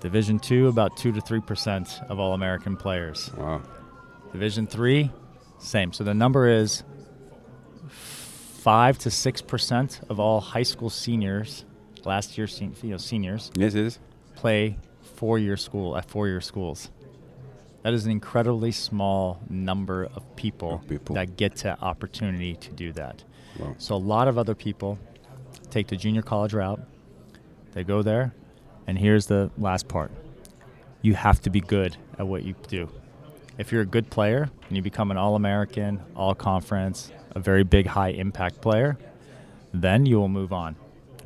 Division 0.00 0.38
Two, 0.38 0.68
about 0.68 0.96
two 0.96 1.12
to 1.12 1.20
three 1.20 1.40
percent 1.40 2.00
of 2.08 2.18
all 2.18 2.32
American 2.32 2.76
players. 2.76 3.30
Wow. 3.36 3.60
Division 4.32 4.66
Three, 4.66 5.10
same. 5.58 5.92
So 5.92 6.04
the 6.04 6.14
number 6.14 6.48
is 6.48 6.82
five 7.88 8.96
to 8.98 9.10
six 9.10 9.42
percent 9.42 10.00
of 10.08 10.18
all 10.18 10.40
high 10.40 10.62
school 10.62 10.88
seniors, 10.88 11.66
last 12.04 12.36
year 12.38 12.46
sen- 12.46 12.74
you 12.82 12.90
know, 12.90 12.96
seniors, 12.96 13.50
Yes, 13.56 13.74
is. 13.74 13.98
play 14.34 14.76
four-year 15.16 15.56
school 15.56 15.96
at 15.96 16.04
four-year 16.08 16.40
schools. 16.40 16.90
That 17.82 17.92
is 17.92 18.04
an 18.04 18.12
incredibly 18.12 18.70
small 18.72 19.40
number 19.50 20.04
of 20.14 20.36
people, 20.36 20.74
Of 20.74 20.88
people. 20.88 21.14
that 21.16 21.36
get 21.36 21.56
to 21.56 21.78
opportunity 21.80 22.54
to 22.56 22.70
do 22.72 22.92
that. 22.92 23.24
Wow. 23.58 23.74
So 23.78 23.94
a 23.94 23.96
lot 23.96 24.28
of 24.28 24.38
other 24.38 24.54
people 24.54 24.98
take 25.70 25.88
the 25.88 25.96
junior 25.96 26.22
college 26.22 26.54
route. 26.54 26.80
They 27.72 27.82
go 27.84 28.02
there, 28.02 28.34
and 28.86 28.98
here's 28.98 29.26
the 29.26 29.50
last 29.58 29.88
part: 29.88 30.10
you 31.02 31.14
have 31.14 31.40
to 31.42 31.50
be 31.50 31.60
good 31.60 31.96
at 32.18 32.26
what 32.26 32.44
you 32.44 32.54
do. 32.68 32.88
If 33.58 33.72
you're 33.72 33.82
a 33.82 33.86
good 33.86 34.10
player 34.10 34.48
and 34.68 34.76
you 34.76 34.82
become 34.82 35.10
an 35.10 35.16
All-American, 35.16 36.00
All-Conference, 36.16 37.12
a 37.32 37.40
very 37.40 37.64
big, 37.64 37.86
high-impact 37.86 38.60
player, 38.60 38.96
then 39.74 40.06
you 40.06 40.18
will 40.18 40.28
move 40.28 40.52
on 40.52 40.76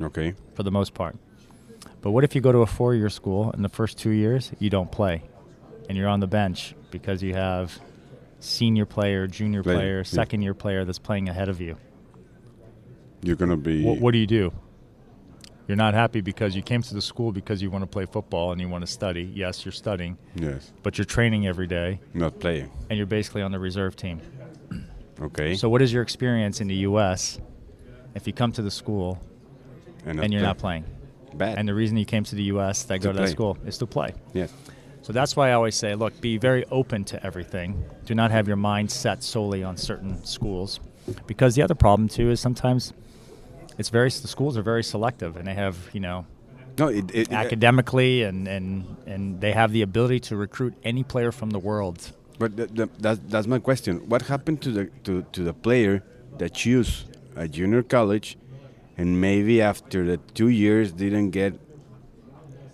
Okay. 0.01 0.33
for 0.55 0.63
the 0.63 0.71
most 0.71 0.93
part. 0.93 1.15
But 2.01 2.11
what 2.11 2.23
if 2.23 2.35
you 2.35 2.41
go 2.41 2.51
to 2.51 2.59
a 2.59 2.65
four 2.67 2.93
year 2.95 3.09
school 3.09 3.51
and 3.51 3.63
the 3.65 3.69
first 3.69 3.97
two 3.97 4.11
years 4.11 4.51
you 4.59 4.69
don't 4.69 4.91
play 4.91 5.23
and 5.89 5.97
you're 5.97 6.07
on 6.07 6.19
the 6.19 6.27
bench 6.27 6.75
because 6.91 7.21
you 7.23 7.33
have 7.33 7.79
senior 8.39 8.85
player, 8.85 9.25
junior 9.27 9.63
Player, 9.63 9.77
player, 9.77 9.97
yeah. 9.97 10.03
second 10.03 10.41
year 10.41 10.53
player 10.53 10.85
that's 10.85 10.99
playing 10.99 11.27
ahead 11.29 11.49
of 11.49 11.59
you? 11.59 11.75
You're 13.23 13.35
gonna 13.35 13.57
be. 13.57 13.83
What, 13.83 13.99
what 13.99 14.11
do 14.11 14.19
you 14.19 14.27
do? 14.27 14.53
You're 15.67 15.75
not 15.77 15.93
happy 15.93 16.21
because 16.21 16.55
you 16.55 16.61
came 16.61 16.81
to 16.83 16.93
the 16.93 17.01
school 17.01 17.31
because 17.33 17.61
you 17.61 17.69
want 17.69 17.81
to 17.83 17.87
play 17.87 18.05
football 18.05 18.53
and 18.53 18.61
you 18.61 18.69
want 18.69 18.85
to 18.85 18.91
study. 18.91 19.23
Yes, 19.33 19.65
you're 19.65 19.73
studying, 19.73 20.17
Yes. 20.35 20.71
but 20.81 20.97
you're 20.97 21.03
training 21.05 21.45
every 21.45 21.67
day 21.67 21.99
Not 22.13 22.39
playing. 22.39 22.71
and 22.89 22.95
you're 22.97 23.05
basically 23.07 23.41
on 23.41 23.51
the 23.51 23.59
reserve 23.59 23.95
team. 23.97 24.21
Okay. 25.19 25.55
So, 25.55 25.67
what 25.67 25.81
is 25.81 25.91
your 25.91 26.03
experience 26.03 26.61
in 26.61 26.67
the 26.67 26.75
U.S. 26.89 27.39
if 28.15 28.27
you 28.27 28.33
come 28.33 28.51
to 28.53 28.61
the 28.61 28.71
school 28.71 29.19
and 30.09 30.31
you're 30.33 30.41
play- 30.41 30.47
not 30.47 30.57
playing? 30.57 30.85
Bad. 31.33 31.57
And 31.59 31.67
the 31.67 31.73
reason 31.73 31.97
you 31.97 32.05
came 32.05 32.23
to 32.23 32.35
the 32.35 32.43
U.S. 32.43 32.83
that 32.83 33.01
To 33.01 33.07
go 33.07 33.13
to 33.13 33.19
that 33.19 33.29
school 33.29 33.57
is 33.65 33.77
to 33.79 33.85
play. 33.85 34.13
yes. 34.33 34.51
So 35.03 35.13
that's 35.13 35.35
why 35.37 35.49
I 35.51 35.53
always 35.53 35.75
say, 35.75 35.95
look, 35.95 36.19
be 36.19 36.37
very 36.37 36.65
open 36.69 37.05
to 37.05 37.25
everything. 37.25 37.85
Do 38.05 38.13
not 38.13 38.29
have 38.31 38.45
your 38.47 38.57
mind 38.57 38.91
set 38.91 39.23
solely 39.23 39.63
on 39.63 39.77
certain 39.77 40.21
schools, 40.25 40.81
because 41.27 41.55
the 41.55 41.61
other 41.61 41.75
problem 41.75 42.09
too 42.09 42.29
is 42.31 42.39
sometimes 42.41 42.91
it's 43.77 43.87
very 43.89 44.09
the 44.09 44.27
schools 44.27 44.57
are 44.57 44.63
very 44.63 44.83
selective, 44.83 45.37
and 45.37 45.47
they 45.47 45.53
have 45.53 45.77
you 45.93 46.01
know 46.01 46.25
No. 46.77 46.87
It. 46.89 47.05
it 47.13 47.31
academically 47.31 48.23
and 48.23 48.47
and 48.47 48.97
and 49.05 49.39
they 49.39 49.53
have 49.53 49.71
the 49.71 49.81
ability 49.83 50.19
to 50.29 50.35
recruit 50.35 50.73
any 50.83 51.03
player 51.03 51.31
from 51.31 51.51
the 51.51 51.59
world. 51.59 52.11
But 52.39 52.55
the, 52.57 52.65
the, 52.67 52.89
that's, 52.99 53.19
that's 53.29 53.47
my 53.47 53.59
question. 53.59 54.09
What 54.09 54.23
happened 54.23 54.61
to 54.63 54.71
the 54.71 54.85
to, 55.05 55.23
to 55.31 55.41
the 55.43 55.53
player 55.53 56.03
that 56.39 56.53
choose 56.53 57.05
a 57.35 57.47
junior 57.47 57.81
college, 57.83 58.37
and 58.97 59.21
maybe 59.21 59.61
after 59.61 60.05
the 60.05 60.17
two 60.33 60.49
years 60.49 60.91
didn't 60.91 61.31
get 61.31 61.53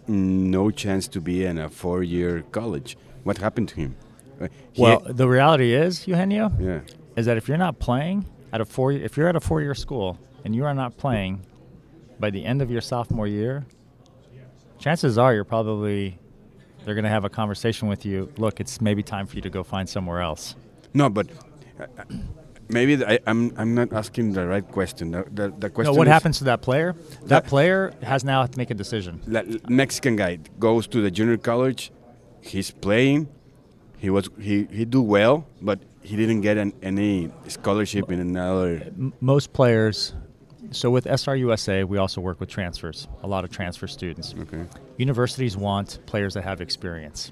no 0.07 0.69
chance 0.71 1.07
to 1.09 1.21
be 1.21 1.45
in 1.45 1.57
a 1.57 1.69
four-year 1.69 2.43
college? 2.51 2.97
What 3.23 3.37
happened 3.37 3.69
to 3.69 3.75
him? 3.75 3.95
Uh, 4.39 4.47
he- 4.73 4.81
Well, 4.81 4.99
the 5.05 5.27
reality 5.27 5.73
is, 5.73 6.07
Eugenio, 6.07 6.51
yeah, 6.59 6.81
is 7.15 7.25
that 7.25 7.37
if 7.37 7.47
you're 7.47 7.57
not 7.57 7.79
playing 7.79 8.25
at 8.51 8.61
a 8.61 8.65
four, 8.65 8.91
if 8.91 9.15
you're 9.17 9.27
at 9.27 9.35
a 9.35 9.39
four-year 9.39 9.75
school 9.75 10.17
and 10.43 10.55
you 10.55 10.65
are 10.65 10.73
not 10.73 10.97
playing 10.97 11.41
by 12.19 12.29
the 12.29 12.43
end 12.45 12.61
of 12.61 12.69
your 12.71 12.81
sophomore 12.81 13.27
year, 13.27 13.65
chances 14.79 15.17
are 15.17 15.33
you're 15.33 15.43
probably 15.43 16.19
they're 16.83 16.95
going 16.95 17.03
to 17.05 17.09
have 17.09 17.23
a 17.23 17.29
conversation 17.29 17.87
with 17.87 18.05
you. 18.05 18.29
Look, 18.37 18.59
it's 18.59 18.81
maybe 18.81 19.03
time 19.03 19.25
for 19.25 19.35
you 19.37 19.41
to 19.41 19.49
go 19.49 19.63
find 19.63 19.87
somewhere 19.87 20.19
else. 20.21 20.55
no, 20.93 21.09
but 21.09 21.27
uh, 21.79 21.85
uh, 21.97 22.03
maybe 22.73 23.05
I, 23.05 23.19
I'm 23.27 23.51
I'm 23.57 23.73
not 23.75 23.93
asking 23.93 24.33
the 24.33 24.45
right 24.47 24.67
question. 24.77 25.11
The 25.11 25.23
the, 25.31 25.45
the 25.63 25.67
No, 25.69 25.73
question. 25.75 25.95
what 25.95 26.07
is, 26.07 26.13
happens 26.13 26.37
to 26.39 26.43
that 26.45 26.61
player? 26.61 26.93
That 26.93 27.27
That- 27.29 27.45
player 27.47 27.93
has 28.01 28.23
now 28.23 28.45
to 28.45 28.57
make 28.57 28.71
a 28.71 28.73
decision. 28.83 29.21
la- 29.27 29.43
Mexican 29.69 30.15
guy 30.15 30.39
goes 30.59 30.87
to 30.87 31.01
the 31.01 31.11
junior 31.11 31.37
college. 31.37 31.91
He's 32.41 32.71
playing. 32.71 33.27
he 34.03 34.09
was 34.09 34.25
he 34.47 34.55
he 34.77 34.83
do 34.85 35.01
well, 35.01 35.45
but 35.61 35.79
he 36.01 36.15
didn't 36.17 36.41
get 36.41 36.57
an, 36.57 36.73
any 36.81 37.29
scholarship 37.47 38.11
in 38.11 38.19
another. 38.19 38.91
Most 39.21 39.53
players. 39.53 40.13
So 40.71 40.89
with 40.89 41.05
SRUSA, 41.05 41.85
we 41.87 41.97
also 41.99 42.19
work 42.21 42.39
with 42.39 42.49
transfers. 42.49 43.07
A 43.21 43.27
lot 43.27 43.43
of 43.45 43.49
transfer 43.51 43.87
students. 43.87 44.33
Okay. 44.43 44.63
Universities 44.97 45.55
want 45.55 45.99
players 46.05 46.33
that 46.33 46.43
have 46.43 46.59
experience. 46.61 47.31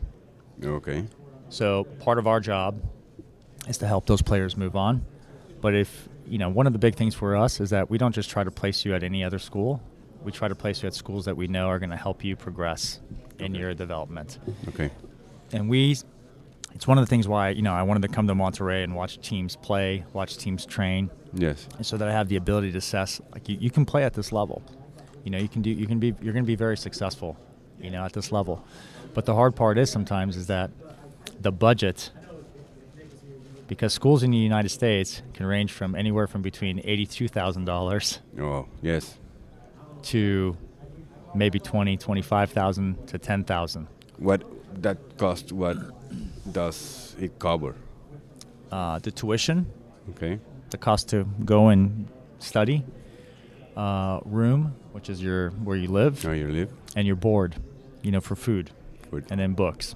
Okay. 0.63 1.05
So 1.49 1.85
part 2.05 2.17
of 2.19 2.27
our 2.27 2.39
job 2.39 2.71
is 3.67 3.77
to 3.79 3.87
help 3.87 4.05
those 4.05 4.21
players 4.21 4.55
move 4.55 4.75
on. 4.75 5.01
But 5.61 5.75
if 5.75 6.09
you 6.27 6.37
know, 6.37 6.49
one 6.49 6.67
of 6.67 6.73
the 6.73 6.79
big 6.79 6.95
things 6.95 7.13
for 7.15 7.35
us 7.35 7.59
is 7.59 7.69
that 7.71 7.89
we 7.89 7.97
don't 7.97 8.13
just 8.13 8.29
try 8.29 8.43
to 8.43 8.51
place 8.51 8.85
you 8.85 8.93
at 8.95 9.03
any 9.03 9.23
other 9.23 9.39
school. 9.39 9.81
We 10.23 10.31
try 10.31 10.47
to 10.47 10.55
place 10.55 10.81
you 10.83 10.87
at 10.87 10.93
schools 10.93 11.25
that 11.25 11.35
we 11.35 11.47
know 11.47 11.67
are 11.67 11.79
going 11.79 11.89
to 11.89 11.97
help 11.97 12.23
you 12.23 12.35
progress 12.35 12.99
in 13.39 13.55
your 13.55 13.73
development. 13.73 14.37
Okay. 14.67 14.91
And 15.51 15.67
we, 15.69 15.97
it's 16.75 16.87
one 16.87 16.97
of 16.97 17.03
the 17.03 17.09
things 17.09 17.27
why 17.27 17.49
you 17.49 17.61
know 17.63 17.73
I 17.73 17.83
wanted 17.83 18.01
to 18.03 18.07
come 18.07 18.27
to 18.27 18.33
Monterrey 18.35 18.83
and 18.83 18.95
watch 18.95 19.19
teams 19.21 19.55
play, 19.55 20.05
watch 20.13 20.37
teams 20.37 20.65
train, 20.65 21.09
Yes. 21.33 21.67
so 21.81 21.97
that 21.97 22.07
I 22.07 22.11
have 22.11 22.27
the 22.29 22.35
ability 22.37 22.71
to 22.73 22.77
assess 22.77 23.19
like 23.33 23.49
you, 23.49 23.57
you 23.59 23.69
can 23.71 23.85
play 23.85 24.03
at 24.03 24.13
this 24.13 24.31
level. 24.31 24.61
You 25.23 25.31
know, 25.31 25.37
you 25.37 25.47
can 25.49 25.61
do 25.61 25.69
you 25.69 25.87
can 25.87 25.99
be 25.99 26.07
you're 26.21 26.33
going 26.33 26.45
to 26.45 26.47
be 26.47 26.55
very 26.55 26.77
successful, 26.77 27.37
you 27.79 27.89
know, 27.91 28.03
at 28.05 28.13
this 28.13 28.31
level. 28.31 28.63
But 29.13 29.25
the 29.25 29.35
hard 29.35 29.55
part 29.55 29.77
is 29.77 29.89
sometimes 29.89 30.37
is 30.37 30.47
that 30.47 30.71
the 31.41 31.51
budget 31.51 32.11
because 33.71 33.93
schools 33.93 34.21
in 34.21 34.31
the 34.31 34.37
United 34.37 34.67
States 34.67 35.21
can 35.33 35.45
range 35.45 35.71
from 35.71 35.95
anywhere 35.95 36.27
from 36.27 36.41
between 36.41 36.79
$82,000 36.81 38.19
Oh 38.37 38.65
yes. 38.81 39.17
to 40.11 40.57
maybe 41.33 41.57
20, 41.57 41.95
25,000 41.95 43.07
to 43.07 43.17
10,000. 43.17 43.87
What 44.17 44.43
that 44.81 44.97
cost? 45.17 45.53
What 45.53 45.77
does 46.51 47.15
it 47.17 47.39
cover? 47.39 47.75
Uh, 48.69 48.99
the 48.99 49.11
tuition, 49.11 49.65
Okay. 50.09 50.39
the 50.71 50.77
cost 50.77 51.07
to 51.09 51.23
go 51.45 51.69
and 51.69 52.07
study, 52.39 52.83
uh, 53.77 54.19
room, 54.25 54.75
which 54.91 55.09
is 55.09 55.23
your 55.23 55.51
where 55.63 55.77
you 55.77 55.87
live, 55.87 56.25
Now 56.25 56.33
you 56.33 56.49
live. 56.51 56.69
and 56.97 57.07
your 57.07 57.15
board, 57.15 57.55
you 58.01 58.11
know, 58.11 58.19
for 58.19 58.35
food, 58.35 58.69
Food. 59.09 59.23
and 59.31 59.39
then 59.39 59.53
books. 59.53 59.95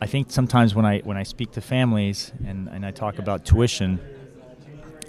I 0.00 0.06
think 0.06 0.30
sometimes 0.30 0.74
when 0.74 0.84
I 0.84 1.00
when 1.00 1.16
I 1.16 1.24
speak 1.24 1.52
to 1.52 1.60
families 1.60 2.32
and, 2.46 2.68
and 2.68 2.86
I 2.86 2.92
talk 2.92 3.18
about 3.18 3.44
tuition, 3.44 3.98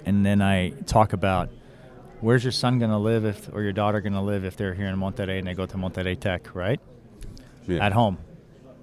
and 0.04 0.26
then 0.26 0.42
I 0.42 0.70
talk 0.86 1.12
about 1.12 1.50
where's 2.20 2.44
your 2.44 2.52
son 2.52 2.78
going 2.78 2.90
to 2.90 2.98
live 2.98 3.24
if 3.24 3.52
or 3.52 3.62
your 3.62 3.72
daughter 3.72 4.00
going 4.00 4.14
to 4.14 4.20
live 4.20 4.44
if 4.44 4.56
they're 4.56 4.74
here 4.74 4.86
in 4.86 4.96
Monterrey 4.96 5.38
and 5.38 5.46
they 5.46 5.54
go 5.54 5.66
to 5.66 5.76
Monterrey 5.76 6.18
Tech, 6.18 6.54
right? 6.54 6.80
Yeah. 7.66 7.84
At 7.84 7.92
home. 7.92 8.18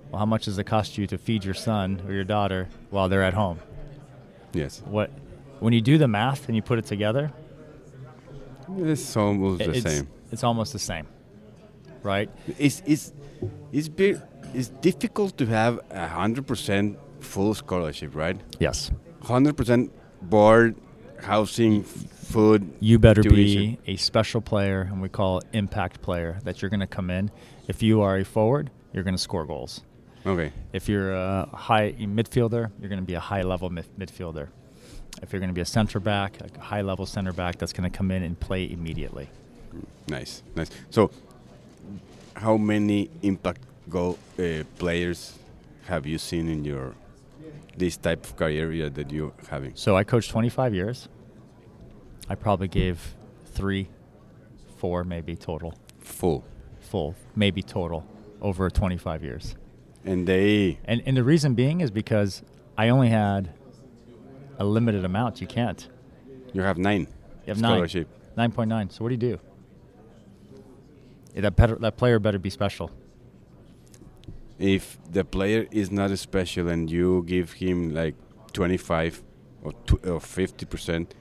Well, 0.10 0.20
how 0.20 0.26
much 0.26 0.46
does 0.46 0.58
it 0.58 0.64
cost 0.64 0.98
you 0.98 1.08
to 1.08 1.18
feed 1.18 1.44
your 1.44 1.54
son 1.54 2.02
or 2.08 2.14
your 2.14 2.24
daughter 2.24 2.70
while 2.90 3.10
they're 3.10 3.24
at 3.24 3.34
home? 3.34 3.60
Yes. 4.54 4.82
What 4.86 5.12
when 5.60 5.74
you 5.74 5.82
do 5.82 5.98
the 5.98 6.08
math 6.08 6.48
and 6.48 6.56
you 6.56 6.62
put 6.62 6.80
it 6.80 6.86
together, 6.86 7.32
It's 8.78 9.18
almost 9.18 9.60
the 9.60 9.72
it's, 9.72 9.84
same. 9.84 10.08
It's 10.32 10.44
almost 10.44 10.74
the 10.74 10.80
same, 10.80 11.08
right? 12.04 12.30
It's 12.58 12.82
it's 12.86 13.12
it's 13.72 13.90
big. 13.90 14.22
It's 14.54 14.70
difficult 14.70 15.38
to 15.38 15.46
have 15.46 15.80
a 15.92 16.08
hundred 16.08 16.48
percent 16.48 16.98
full 17.20 17.54
scholarship, 17.54 18.16
right? 18.16 18.40
Yes. 18.60 18.92
Hundred 19.22 19.58
percent 19.58 19.92
board, 20.22 20.76
housing, 21.22 21.84
food. 21.84 22.72
You 22.80 23.00
better 23.00 23.24
tuition. 23.24 23.78
be 23.86 23.94
a 23.94 23.96
special 23.98 24.42
player, 24.42 24.82
and 24.82 25.02
we 25.02 25.10
call 25.10 25.40
it 25.40 25.46
impact 25.54 26.02
player. 26.02 26.40
That 26.44 26.62
you're 26.62 26.70
going 26.70 26.82
to 26.82 26.88
come 26.88 27.10
in. 27.10 27.32
If 27.68 27.84
you 27.84 28.02
are 28.02 28.18
a 28.18 28.24
forward, 28.24 28.70
you're 28.94 29.04
going 29.04 29.16
to 29.16 29.22
score 29.22 29.46
goals. 29.46 29.82
Okay. 30.26 30.52
If 30.74 30.90
you're 30.90 31.14
a 31.14 31.48
high 31.54 31.94
midfielder, 31.94 32.72
you're 32.80 32.90
going 32.90 33.00
to 33.00 33.06
be 33.06 33.14
a 33.14 33.20
high 33.20 33.44
level 33.44 33.70
mid- 33.70 33.98
midfielder. 33.98 34.50
If 35.22 35.32
you're 35.32 35.40
going 35.40 35.50
to 35.50 35.54
be 35.56 35.62
a 35.62 35.66
center 35.66 36.00
back, 36.00 36.38
a 36.42 36.60
high 36.60 36.82
level 36.82 37.06
center 37.06 37.34
back, 37.34 37.58
that's 37.58 37.74
going 37.74 37.90
to 37.90 37.96
come 37.96 38.12
in 38.12 38.24
and 38.24 38.40
play 38.40 38.70
immediately. 38.70 39.30
Nice, 40.08 40.44
nice. 40.56 40.70
So, 40.90 41.12
how 42.36 42.58
many 42.58 43.10
impact 43.24 43.62
go 43.90 44.18
uh, 44.40 44.64
players 44.78 45.38
have 45.88 46.06
you 46.06 46.18
seen 46.18 46.48
in 46.50 46.66
your 46.66 46.94
this 47.78 47.98
type 47.98 48.24
of 48.26 48.36
career 48.36 48.90
that 48.90 49.12
you're 49.12 49.34
having? 49.50 49.72
So 49.76 49.96
I 49.96 50.04
coached 50.04 50.32
25 50.32 50.74
years. 50.74 51.08
I 52.30 52.36
probably 52.36 52.68
gave 52.68 53.16
three, 53.46 53.88
four, 54.78 55.04
maybe 55.04 55.36
total, 55.36 55.74
Full, 56.00 56.44
full, 56.80 57.16
maybe 57.36 57.62
total, 57.62 58.06
over 58.42 58.70
25 58.70 59.24
years. 59.24 59.56
and 60.06 60.28
they 60.28 60.80
And 60.86 61.02
and 61.06 61.16
the 61.18 61.24
reason 61.24 61.54
being 61.56 61.82
is 61.82 61.92
because 61.92 62.42
I 62.78 62.90
only 62.90 63.10
had 63.10 63.50
a 64.60 64.66
limited 64.66 65.06
amount. 65.06 65.40
You 65.42 65.48
can't. 65.48 65.88
you 66.54 66.62
have 66.62 66.78
nine 66.78 67.08
You 67.46 67.54
have 67.54 67.62
nine. 67.62 68.06
Nine 68.36 68.52
point 68.52 68.70
nine. 68.70 68.90
So 68.90 69.04
what 69.04 69.10
do 69.10 69.14
you 69.16 69.36
do? 69.36 69.40
Yeah, 71.34 71.42
that 71.42 71.56
better, 71.56 71.76
that 71.76 71.98
player 71.98 72.20
better 72.20 72.40
be 72.40 72.50
special. 72.50 72.90
If 74.60 74.98
the 75.12 75.24
player 75.24 75.68
is 75.72 75.92
not 75.92 76.18
special 76.18 76.68
and 76.68 76.90
you 76.90 77.24
give 77.28 77.54
him 77.54 77.94
like 77.94 78.16
25 78.54 79.22
or, 79.64 79.72
tw- 79.86 80.06
or 80.08 80.20
50 80.20 80.66
percent, 80.66 81.14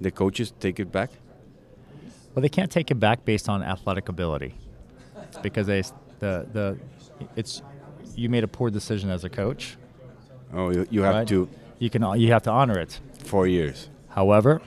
the 0.00 0.10
coaches 0.10 0.52
take 0.60 0.80
it 0.80 0.90
back. 0.90 1.10
Well, 2.34 2.42
they 2.42 2.48
can't 2.48 2.70
take 2.70 2.90
it 2.90 2.98
back 2.98 3.24
based 3.24 3.48
on 3.48 3.62
athletic 3.62 4.08
ability, 4.08 4.54
because 5.42 5.66
they 5.66 5.82
the 6.18 6.46
the 6.52 6.78
it's 7.36 7.62
you 8.16 8.28
made 8.28 8.44
a 8.44 8.48
poor 8.48 8.70
decision 8.70 9.10
as 9.10 9.24
a 9.24 9.28
coach. 9.28 9.76
Oh, 10.52 10.70
you, 10.70 10.86
you 10.90 11.02
have 11.02 11.14
right? 11.14 11.28
to 11.28 11.48
You 11.78 11.90
can 11.90 12.02
you 12.18 12.32
have 12.32 12.42
to 12.42 12.50
honor 12.50 12.78
it. 12.78 12.98
four 13.24 13.46
years. 13.46 13.88
However, 14.08 14.62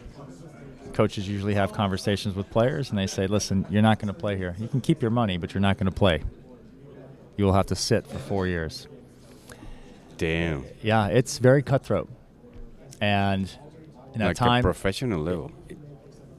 coaches 0.94 1.28
usually 1.28 1.56
have 1.56 1.74
conversations 1.74 2.36
with 2.36 2.50
players 2.50 2.90
and 2.90 2.98
they 2.98 3.08
say, 3.08 3.28
"Listen, 3.28 3.66
you're 3.70 3.82
not 3.82 4.00
going 4.00 4.08
to 4.14 4.20
play 4.20 4.38
here. 4.38 4.56
You 4.60 4.68
can 4.68 4.82
keep 4.82 5.02
your 5.02 5.12
money, 5.12 5.38
but 5.38 5.54
you're 5.54 5.62
not 5.62 5.78
going 5.78 5.92
to 5.92 5.98
play. 5.98 6.22
You 7.38 7.46
will 7.46 7.54
have 7.54 7.68
to 7.68 7.76
sit 7.76 8.06
for 8.08 8.18
four 8.18 8.48
years." 8.48 8.88
Damn, 10.18 10.66
Yeah, 10.82 11.08
it's 11.08 11.38
very 11.38 11.62
cutthroat, 11.62 12.10
and 13.00 13.50
in 14.16 14.22
like 14.22 14.36
that 14.36 14.44
time, 14.44 14.60
a 14.62 14.64
professional 14.64 15.22
level. 15.22 15.52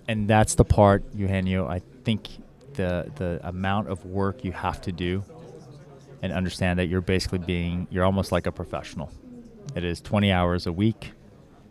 and 0.08 0.26
that's 0.28 0.56
the 0.56 0.64
part, 0.64 1.04
Eugenio. 1.14 1.68
I 1.68 1.80
think 2.04 2.28
the 2.74 3.10
the 3.16 3.40
amount 3.44 3.88
of 3.88 4.04
work 4.04 4.44
you 4.44 4.50
have 4.50 4.80
to 4.82 4.92
do, 4.92 5.22
and 6.22 6.32
understand 6.32 6.80
that 6.80 6.86
you're 6.86 7.00
basically 7.00 7.38
being 7.38 7.86
you're 7.90 8.04
almost 8.04 8.32
like 8.32 8.46
a 8.48 8.52
professional. 8.52 9.12
It 9.76 9.84
is 9.84 10.00
20 10.00 10.32
hours 10.32 10.66
a 10.66 10.72
week, 10.72 11.12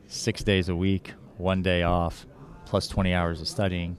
six 0.08 0.44
days 0.44 0.70
a 0.70 0.76
week, 0.76 1.14
one 1.38 1.62
day 1.62 1.84
off, 1.84 2.26
plus 2.66 2.88
20 2.88 3.14
hours 3.14 3.42
of 3.42 3.50
studying, 3.50 3.98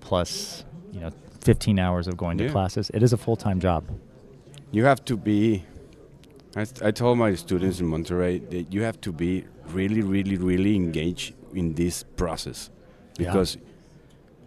plus 0.00 0.64
you 0.92 0.98
know 0.98 1.10
15 1.42 1.78
hours 1.78 2.08
of 2.08 2.16
going 2.16 2.36
to 2.38 2.48
classes. 2.50 2.90
It 2.92 3.04
is 3.04 3.12
a 3.12 3.16
full 3.16 3.36
time 3.36 3.60
job. 3.60 3.84
You 4.70 4.84
have 4.84 5.04
to 5.06 5.16
be. 5.16 5.64
I 6.56 6.90
told 6.90 7.18
my 7.18 7.34
students 7.34 7.78
in 7.78 7.86
Monterrey 7.86 8.48
that 8.50 8.72
you 8.72 8.82
have 8.82 9.00
to 9.02 9.12
be 9.12 9.44
really, 9.68 10.02
really, 10.02 10.36
really 10.36 10.74
engaged 10.74 11.34
in 11.54 11.74
this 11.74 12.02
process 12.02 12.70
Yeah. 13.18 13.26
because 13.26 13.58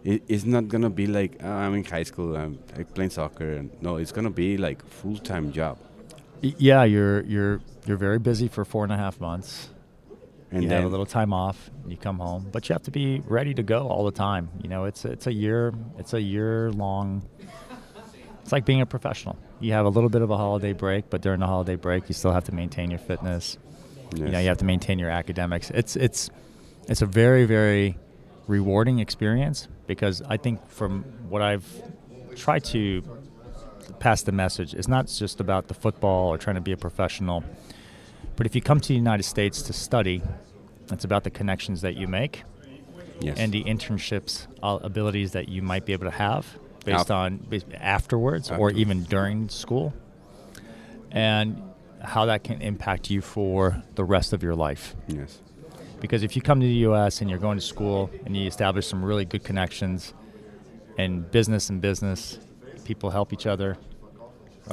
it, 0.04 0.22
it's 0.28 0.44
not 0.44 0.68
gonna 0.68 0.90
be 0.90 1.06
like 1.06 1.36
"Oh, 1.42 1.50
I'm 1.50 1.74
in 1.74 1.84
high 1.84 2.02
school, 2.02 2.36
I'm, 2.36 2.58
i 2.76 2.82
playing 2.82 3.10
soccer, 3.10 3.52
and 3.52 3.70
no, 3.80 3.96
it's 3.96 4.12
gonna 4.12 4.30
be 4.30 4.56
like 4.58 4.84
full 4.86 5.16
time 5.16 5.52
job. 5.52 5.78
Yeah, 6.40 6.82
you're 6.84 7.22
you're 7.22 7.60
you're 7.86 7.96
very 7.96 8.18
busy 8.18 8.48
for 8.48 8.64
four 8.64 8.84
and 8.84 8.92
a 8.92 8.96
half 8.96 9.20
months. 9.20 9.68
And 10.50 10.64
you 10.64 10.68
then 10.68 10.82
have 10.82 10.88
a 10.88 10.90
little 10.90 11.06
time 11.06 11.32
off, 11.32 11.70
you 11.88 11.96
come 11.96 12.18
home, 12.18 12.48
but 12.52 12.68
you 12.68 12.74
have 12.74 12.82
to 12.82 12.90
be 12.90 13.22
ready 13.26 13.54
to 13.54 13.62
go 13.62 13.88
all 13.88 14.04
the 14.04 14.10
time. 14.12 14.50
You 14.62 14.68
know, 14.68 14.84
it's 14.84 15.04
it's 15.06 15.26
a 15.26 15.32
year 15.32 15.72
it's 15.98 16.12
a 16.12 16.20
year 16.20 16.70
long. 16.72 17.22
It's 18.42 18.52
like 18.52 18.64
being 18.64 18.80
a 18.80 18.86
professional. 18.86 19.38
You 19.60 19.72
have 19.72 19.86
a 19.86 19.88
little 19.88 20.10
bit 20.10 20.22
of 20.22 20.30
a 20.30 20.36
holiday 20.36 20.72
break, 20.72 21.10
but 21.10 21.22
during 21.22 21.40
the 21.40 21.46
holiday 21.46 21.76
break, 21.76 22.08
you 22.08 22.14
still 22.14 22.32
have 22.32 22.44
to 22.44 22.54
maintain 22.54 22.90
your 22.90 22.98
fitness. 22.98 23.56
You 24.14 24.28
know, 24.28 24.38
you 24.38 24.48
have 24.48 24.58
to 24.58 24.64
maintain 24.64 24.98
your 24.98 25.10
academics. 25.10 25.70
It's 25.70 25.96
it's 25.96 26.28
it's 26.88 27.02
a 27.02 27.06
very 27.06 27.44
very 27.44 27.96
rewarding 28.48 28.98
experience 28.98 29.68
because 29.86 30.20
I 30.22 30.36
think 30.36 30.66
from 30.68 31.04
what 31.28 31.40
I've 31.40 31.64
tried 32.36 32.64
to 32.64 33.02
pass 34.00 34.22
the 34.22 34.32
message, 34.32 34.74
it's 34.74 34.88
not 34.88 35.06
just 35.06 35.40
about 35.40 35.68
the 35.68 35.74
football 35.74 36.28
or 36.28 36.38
trying 36.38 36.56
to 36.56 36.60
be 36.60 36.72
a 36.72 36.76
professional. 36.76 37.44
But 38.36 38.46
if 38.46 38.54
you 38.54 38.60
come 38.60 38.80
to 38.80 38.88
the 38.88 38.94
United 38.94 39.22
States 39.22 39.62
to 39.62 39.72
study, 39.72 40.22
it's 40.90 41.04
about 41.04 41.24
the 41.24 41.30
connections 41.30 41.82
that 41.82 41.96
you 41.96 42.08
make 42.08 42.42
yes. 43.20 43.38
and 43.38 43.52
the 43.52 43.62
internships 43.64 44.46
uh, 44.62 44.78
abilities 44.82 45.32
that 45.32 45.48
you 45.48 45.62
might 45.62 45.86
be 45.86 45.92
able 45.92 46.06
to 46.06 46.10
have 46.10 46.58
based 46.82 47.10
Af- 47.10 47.10
on 47.10 47.46
afterwards 47.74 48.50
or 48.50 48.70
even 48.70 49.04
during 49.04 49.48
school, 49.48 49.92
and 51.10 51.62
how 52.02 52.26
that 52.26 52.42
can 52.44 52.60
impact 52.60 53.10
you 53.10 53.20
for 53.20 53.82
the 53.94 54.04
rest 54.04 54.32
of 54.32 54.42
your 54.42 54.54
life. 54.54 54.94
yes. 55.06 55.40
Because 56.00 56.24
if 56.24 56.34
you 56.34 56.42
come 56.42 56.58
to 56.58 56.66
the 56.66 56.82
U.S. 56.90 57.20
and 57.20 57.30
you're 57.30 57.38
going 57.38 57.56
to 57.56 57.64
school 57.64 58.10
and 58.26 58.36
you 58.36 58.48
establish 58.48 58.88
some 58.88 59.04
really 59.04 59.24
good 59.24 59.44
connections, 59.44 60.12
and 60.98 61.30
business 61.30 61.70
and 61.70 61.80
business, 61.80 62.38
people 62.84 63.10
help 63.10 63.32
each 63.32 63.46
other, 63.46 63.76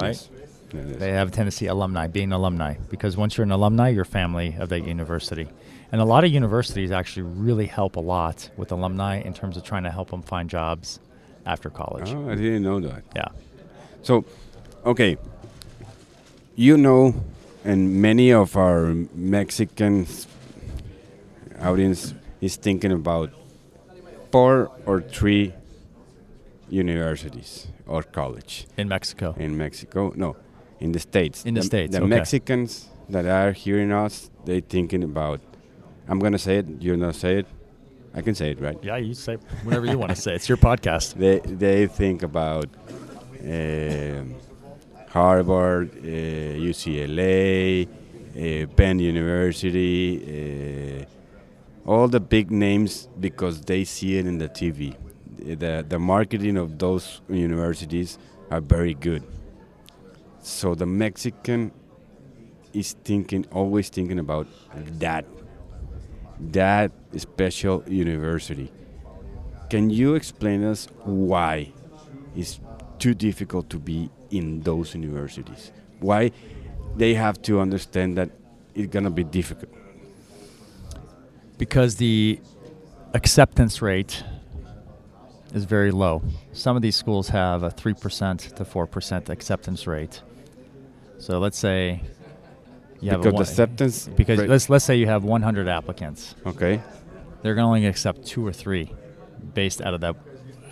right? 0.00 0.08
Yes. 0.08 0.28
Yes. 0.72 0.96
They 0.98 1.10
have 1.10 1.28
a 1.28 1.30
tendency 1.32 1.66
alumni 1.66 2.06
being 2.06 2.30
alumni 2.32 2.74
because 2.90 3.16
once 3.16 3.36
you're 3.36 3.44
an 3.44 3.50
alumni, 3.50 3.88
you're 3.88 4.04
family 4.04 4.54
of 4.58 4.68
that 4.68 4.86
university. 4.86 5.48
And 5.90 6.00
a 6.00 6.04
lot 6.04 6.22
of 6.22 6.30
universities 6.30 6.92
actually 6.92 7.24
really 7.24 7.66
help 7.66 7.96
a 7.96 8.00
lot 8.00 8.50
with 8.56 8.70
alumni 8.70 9.20
in 9.20 9.34
terms 9.34 9.56
of 9.56 9.64
trying 9.64 9.82
to 9.82 9.90
help 9.90 10.10
them 10.10 10.22
find 10.22 10.48
jobs 10.48 11.00
after 11.46 11.70
college. 11.70 12.10
Oh, 12.12 12.30
I 12.30 12.34
didn't 12.34 12.62
know 12.62 12.80
that. 12.80 13.02
Yeah. 13.14 13.28
So, 14.02 14.24
okay, 14.84 15.16
you 16.56 16.76
know, 16.76 17.14
and 17.64 18.00
many 18.00 18.32
of 18.32 18.56
our 18.56 18.94
Mexican 19.14 20.06
audience 21.60 22.14
is 22.40 22.56
thinking 22.56 22.92
about 22.92 23.30
four 24.32 24.70
or 24.86 25.00
three 25.02 25.52
universities 26.68 27.66
or 27.86 28.02
college 28.02 28.66
In 28.76 28.88
Mexico. 28.88 29.34
in 29.38 29.56
Mexico. 29.56 30.12
No, 30.16 30.36
in 30.78 30.92
the 30.92 31.00
states. 31.00 31.44
In 31.44 31.54
the 31.54 31.62
States, 31.62 31.92
the 31.92 31.98
okay. 32.02 32.06
Mexicans 32.06 32.88
that 33.08 33.26
are 33.26 33.52
hearing 33.52 33.92
us, 33.92 34.30
they 34.44 34.60
thinking 34.60 35.02
about. 35.02 35.40
I'm 36.08 36.18
gonna 36.18 36.38
say 36.38 36.58
it. 36.58 36.66
You're 36.80 36.96
gonna 36.96 37.12
say 37.12 37.38
it. 37.40 37.46
I 38.14 38.22
can 38.22 38.34
say 38.34 38.50
it, 38.50 38.60
right? 38.60 38.78
Yeah, 38.82 38.96
you 38.96 39.14
say 39.14 39.36
whatever 39.62 39.86
you 39.86 39.98
want 39.98 40.14
to 40.14 40.20
say. 40.20 40.34
It's 40.34 40.48
your 40.48 40.58
podcast. 40.58 41.14
They 41.16 41.38
they 41.40 41.86
think 41.86 42.22
about 42.22 42.66
um 43.42 44.34
Harvard, 45.10 45.90
uh, 45.98 46.70
UCLA, 46.70 47.86
uh, 47.86 48.66
Penn 48.76 48.98
University, 49.00 51.04
uh, 51.04 51.90
all 51.90 52.08
the 52.08 52.20
big 52.20 52.50
names 52.50 53.08
because 53.18 53.60
they 53.62 53.84
see 53.84 54.18
it 54.18 54.26
in 54.26 54.38
the 54.38 54.48
TV. 54.48 54.96
The 55.38 55.84
the 55.88 55.98
marketing 55.98 56.56
of 56.56 56.78
those 56.78 57.20
universities 57.28 58.18
are 58.50 58.60
very 58.60 58.94
good. 58.94 59.22
So 60.42 60.74
the 60.74 60.86
Mexican 60.86 61.72
is 62.72 62.92
thinking 63.04 63.46
always 63.52 63.88
thinking 63.88 64.18
about 64.18 64.46
that 64.98 65.24
that 66.52 66.92
special 67.16 67.84
university. 67.86 68.70
Can 69.68 69.90
you 69.90 70.14
explain 70.14 70.64
us 70.64 70.88
why 71.04 71.72
it's 72.36 72.60
too 72.98 73.14
difficult 73.14 73.70
to 73.70 73.78
be 73.78 74.10
in 74.30 74.60
those 74.62 74.94
universities? 74.94 75.72
Why 76.00 76.32
they 76.96 77.14
have 77.14 77.40
to 77.42 77.60
understand 77.60 78.16
that 78.18 78.30
it's 78.74 78.92
gonna 78.92 79.10
be 79.10 79.24
difficult? 79.24 79.70
because 81.60 81.96
the 81.96 82.40
acceptance 83.12 83.82
rate 83.82 84.24
is 85.52 85.64
very 85.64 85.90
low. 85.90 86.22
Some 86.54 86.74
of 86.74 86.80
these 86.80 86.96
schools 86.96 87.28
have 87.28 87.62
a 87.62 87.70
3% 87.70 88.54
to 88.54 88.64
4% 88.64 89.28
acceptance 89.28 89.86
rate. 89.86 90.22
So 91.18 91.38
let's 91.38 91.58
say 91.58 92.00
you 93.00 93.10
Because 93.10 93.32
one- 93.32 93.42
acceptance 93.42 94.08
because 94.16 94.38
rate- 94.38 94.48
let's 94.50 94.68
let's 94.70 94.84
say 94.84 94.96
you 94.96 95.06
have 95.06 95.24
100 95.24 95.68
applicants. 95.68 96.34
Okay, 96.46 96.80
They're 97.42 97.54
going 97.54 97.64
to 97.64 97.68
only 97.68 97.86
accept 97.86 98.26
2 98.26 98.46
or 98.46 98.52
3 98.52 98.92
based 99.54 99.80
out 99.80 99.94
of 99.94 100.00
the 100.00 100.14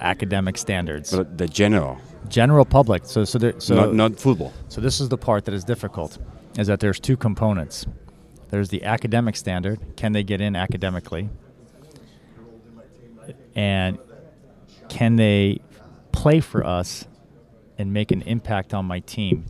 academic 0.01 0.59
standards. 0.59 1.11
but 1.17 1.39
the 1.39 1.49
general, 1.49 1.99
General 2.29 2.65
public. 2.65 3.07
So 3.07 3.25
so 3.25 3.39
there, 3.39 3.55
so 3.59 3.75
not 3.75 3.95
not 3.95 4.21
football. 4.21 4.53
so 4.69 4.81
this 4.81 5.01
is 5.01 5.09
the 5.09 5.17
part 5.19 5.45
that 5.47 5.55
is 5.55 5.65
difficult, 5.65 6.19
is 6.59 6.67
that 6.67 6.81
there's 6.81 7.01
two 7.01 7.17
components. 7.17 7.87
There's 8.51 8.69
the 8.69 8.83
academic 8.85 9.37
standard. 9.37 9.79
Can 9.97 10.13
they 10.13 10.23
get 10.23 10.41
in 10.41 10.55
academically? 10.57 11.29
And 13.55 13.99
can 14.89 15.17
they 15.17 15.61
play 16.13 16.41
for 16.41 16.65
us 16.65 17.07
and 17.77 17.93
make 17.93 18.11
an 18.11 18.23
impact 18.23 18.73
on 18.75 18.85
my 18.87 19.01
team? 19.01 19.45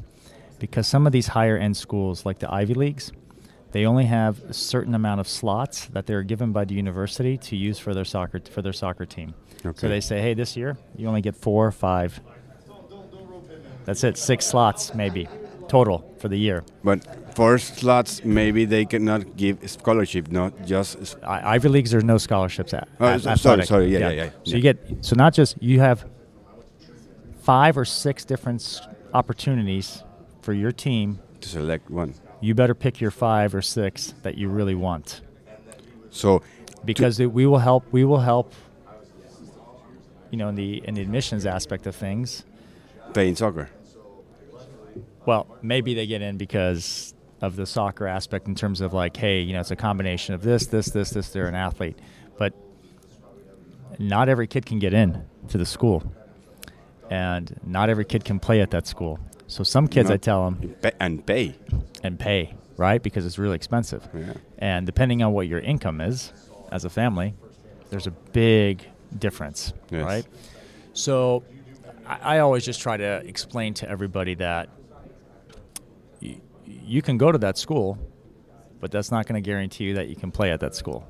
Because 0.59 0.87
some 0.87 1.07
of 1.07 1.13
these 1.13 1.29
higher 1.29 1.57
end 1.57 1.77
schools, 1.77 2.27
like 2.27 2.39
the 2.39 2.53
Ivy 2.53 2.75
Leagues, 2.75 3.13
they 3.73 3.85
only 3.85 4.07
have 4.07 4.43
a 4.45 4.55
certain 4.55 4.95
amount 4.95 5.21
of 5.21 5.29
slots 5.29 5.87
that 5.87 6.07
they're 6.07 6.23
given 6.23 6.53
by 6.53 6.65
the 6.65 6.75
university 6.75 7.37
to 7.39 7.57
use 7.57 7.79
for 7.79 7.95
their 7.95 8.05
soccer 8.05 8.41
for 8.51 8.63
their 8.63 8.73
soccer 8.73 9.05
team. 9.07 9.35
Okay. 9.65 9.79
So 9.79 9.89
they 9.89 10.01
say, 10.01 10.21
hey, 10.21 10.35
this 10.35 10.57
year 10.57 10.77
you 10.97 11.07
only 11.07 11.21
get 11.21 11.37
four 11.37 11.67
or 11.67 11.73
five. 11.73 12.21
That's 13.85 14.05
it, 14.05 14.17
six 14.19 14.47
slots 14.47 14.95
maybe 14.95 15.29
total 15.69 16.15
for 16.19 16.29
the 16.29 16.37
year. 16.37 16.65
But 16.83 17.35
for 17.37 17.59
slots, 17.59 18.25
maybe 18.25 18.65
they 18.65 18.85
cannot 18.85 19.37
give 19.37 19.59
scholarship, 19.71 20.31
not 20.31 20.67
just. 20.67 21.17
I- 21.23 21.55
Ivy 21.55 21.69
Leagues, 21.69 21.91
there's 21.91 22.05
no 22.05 22.19
scholarships 22.19 22.73
at. 22.75 22.89
Oh, 22.99 23.17
sorry, 23.19 23.65
sorry, 23.67 23.87
yeah, 23.93 23.99
yeah, 23.99 24.11
yeah, 24.11 24.31
So 24.31 24.39
yeah. 24.45 24.57
you 24.57 24.63
get 24.63 25.05
so 25.05 25.15
not 25.15 25.35
just 25.35 25.63
you 25.63 25.81
have 25.81 26.07
five 27.43 27.77
or 27.79 27.85
six 27.85 28.25
different 28.25 28.81
opportunities 29.15 30.03
for 30.49 30.55
your 30.55 30.73
team. 30.73 31.19
To 31.43 31.49
select 31.51 31.91
one. 31.91 32.15
You 32.41 32.55
better 32.55 32.75
pick 32.75 33.03
your 33.03 33.11
five 33.11 33.55
or 33.55 33.61
six 33.61 34.15
that 34.23 34.39
you 34.39 34.49
really 34.49 34.75
want 34.75 35.21
So 36.09 36.43
because 36.87 37.21
it, 37.21 37.31
we 37.31 37.45
will 37.45 37.59
help. 37.59 37.85
We 37.93 38.03
will 38.03 38.21
help. 38.21 38.55
You 40.31 40.39
know, 40.39 40.49
in 40.49 40.55
the 40.55 40.83
in 40.89 40.95
the 40.95 41.03
admissions 41.03 41.45
aspect 41.45 41.87
of 41.87 41.95
things. 41.95 42.47
playing 43.13 43.37
soccer. 43.37 43.69
Well, 45.27 45.47
maybe 45.61 45.93
they 45.93 46.07
get 46.07 46.23
in 46.23 46.39
because 46.39 47.13
of 47.43 47.57
the 47.57 47.67
soccer 47.67 48.07
aspect 48.07 48.49
in 48.49 48.55
terms 48.55 48.81
of 48.81 48.95
like, 48.95 49.19
hey, 49.19 49.43
you 49.43 49.53
know, 49.53 49.61
it's 49.61 49.71
a 49.71 49.77
combination 49.77 50.35
of 50.35 50.41
this, 50.41 50.65
this, 50.65 50.87
this, 50.87 51.11
this. 51.11 51.29
They're 51.29 51.49
an 51.49 51.57
athlete, 51.57 51.99
but 52.39 52.55
not 53.99 54.31
every 54.31 54.47
kid 54.47 54.65
can 54.65 54.79
get 54.79 54.95
in 54.95 55.27
to 55.49 55.59
the 55.59 55.67
school, 55.67 56.11
and 57.11 57.61
not 57.67 57.91
every 57.91 58.07
kid 58.07 58.25
can 58.25 58.41
play 58.41 58.63
at 58.63 58.71
that 58.71 58.87
school. 58.87 59.19
So 59.49 59.65
some 59.65 59.89
kids, 59.89 60.11
I 60.11 60.17
tell 60.19 60.45
them, 60.51 60.77
and 61.01 61.25
pay. 61.27 61.57
and 62.05 62.19
pay 62.19 62.55
right 62.77 63.03
because 63.03 63.27
it's 63.27 63.39
really 63.39 63.57
expensive. 63.57 64.07
Yeah. 64.15 64.35
And 64.59 64.87
depending 64.87 65.23
on 65.23 65.33
what 65.33 65.49
your 65.49 65.59
income 65.59 66.01
is 66.01 66.33
as 66.71 66.85
a 66.85 66.91
family, 66.91 67.35
there's 67.91 68.07
a 68.07 68.11
big 68.13 68.87
difference, 69.19 69.73
Yes. 69.91 70.05
right? 70.05 70.27
So 70.93 71.43
I, 72.07 72.37
I 72.37 72.39
always 72.41 72.65
just 72.65 72.81
try 72.81 72.97
to 72.97 73.23
explain 73.27 73.75
to 73.75 73.89
everybody 73.89 74.35
that 74.35 74.69
y- 76.23 76.41
you 76.65 77.03
can 77.03 77.17
go 77.19 77.33
to 77.33 77.39
that 77.39 77.57
school, 77.59 77.99
but 78.81 78.91
that's 78.93 79.11
not 79.11 79.27
going 79.27 79.43
to 79.43 79.45
guarantee 79.45 79.85
you 79.85 79.95
that 79.95 80.09
you 80.09 80.15
can 80.17 80.31
play 80.31 80.51
at 80.53 80.61
that 80.61 80.75
school 80.75 81.05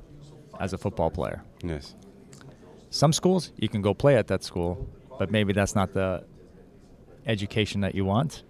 as 0.59 0.73
a 0.73 0.77
football 0.77 1.09
player. 1.11 1.43
Yes. 1.61 1.93
Some 2.89 3.13
schools 3.13 3.51
you 3.57 3.69
can 3.69 3.81
go 3.81 3.93
play 3.93 4.15
at 4.15 4.27
that 4.27 4.43
school, 4.43 4.87
but 5.19 5.29
maybe 5.29 5.53
that's 5.53 5.75
not 5.75 5.93
the 5.93 6.23
education 7.29 7.81
that 7.81 7.95
you 7.95 8.03
want. 8.03 8.43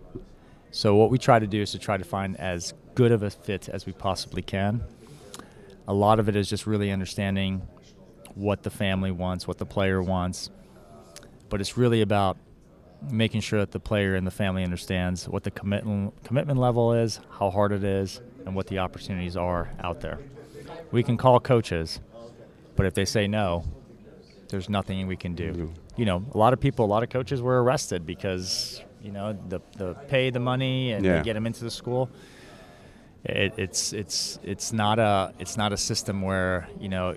So 0.71 0.95
what 0.95 1.09
we 1.09 1.17
try 1.17 1.37
to 1.39 1.47
do 1.47 1.61
is 1.61 1.71
to 1.71 1.79
try 1.79 1.97
to 1.97 2.03
find 2.03 2.39
as 2.39 2.73
good 2.95 3.11
of 3.11 3.23
a 3.23 3.29
fit 3.29 3.69
as 3.69 3.85
we 3.85 3.93
possibly 3.93 4.41
can. 4.41 4.83
A 5.87 5.93
lot 5.93 6.19
of 6.19 6.29
it 6.29 6.35
is 6.35 6.49
just 6.49 6.65
really 6.65 6.91
understanding 6.91 7.67
what 8.35 8.63
the 8.63 8.69
family 8.69 9.11
wants, 9.11 9.47
what 9.47 9.57
the 9.57 9.65
player 9.65 10.01
wants. 10.01 10.49
But 11.49 11.59
it's 11.61 11.77
really 11.77 12.01
about 12.01 12.37
making 13.09 13.41
sure 13.41 13.59
that 13.59 13.71
the 13.71 13.79
player 13.79 14.15
and 14.15 14.25
the 14.25 14.31
family 14.31 14.63
understands 14.63 15.27
what 15.27 15.43
the 15.43 15.51
commitment 15.51 16.23
commitment 16.23 16.59
level 16.59 16.93
is, 16.93 17.19
how 17.31 17.49
hard 17.49 17.71
it 17.71 17.83
is, 17.83 18.21
and 18.45 18.55
what 18.55 18.67
the 18.67 18.79
opportunities 18.79 19.35
are 19.35 19.71
out 19.79 20.01
there. 20.01 20.19
We 20.91 21.03
can 21.03 21.17
call 21.17 21.39
coaches, 21.39 21.99
but 22.75 22.85
if 22.85 22.93
they 22.93 23.05
say 23.05 23.27
no, 23.27 23.63
there's 24.49 24.69
nothing 24.69 25.07
we 25.07 25.15
can 25.15 25.33
do. 25.35 25.51
Do. 25.53 25.73
You 25.95 26.05
know, 26.05 26.23
a 26.33 26.37
lot 26.37 26.53
of 26.53 26.59
people, 26.59 26.85
a 26.85 26.87
lot 26.87 27.03
of 27.03 27.09
coaches 27.09 27.41
were 27.41 27.63
arrested 27.63 28.05
because 28.05 28.81
you 29.01 29.11
know 29.11 29.37
the 29.47 29.59
the 29.77 29.93
pay 30.07 30.29
the 30.29 30.39
money 30.39 30.91
and 30.91 31.05
Yeah. 31.05 31.17
they 31.17 31.23
get 31.23 31.33
them 31.33 31.45
into 31.47 31.63
the 31.63 31.71
school. 31.71 32.09
It, 33.23 33.53
it's 33.57 33.93
it's 33.93 34.39
it's 34.43 34.71
not 34.73 34.97
a 34.99 35.33
it's 35.39 35.57
not 35.57 35.73
a 35.73 35.77
system 35.77 36.21
where 36.21 36.67
you 36.79 36.89
know 36.89 37.13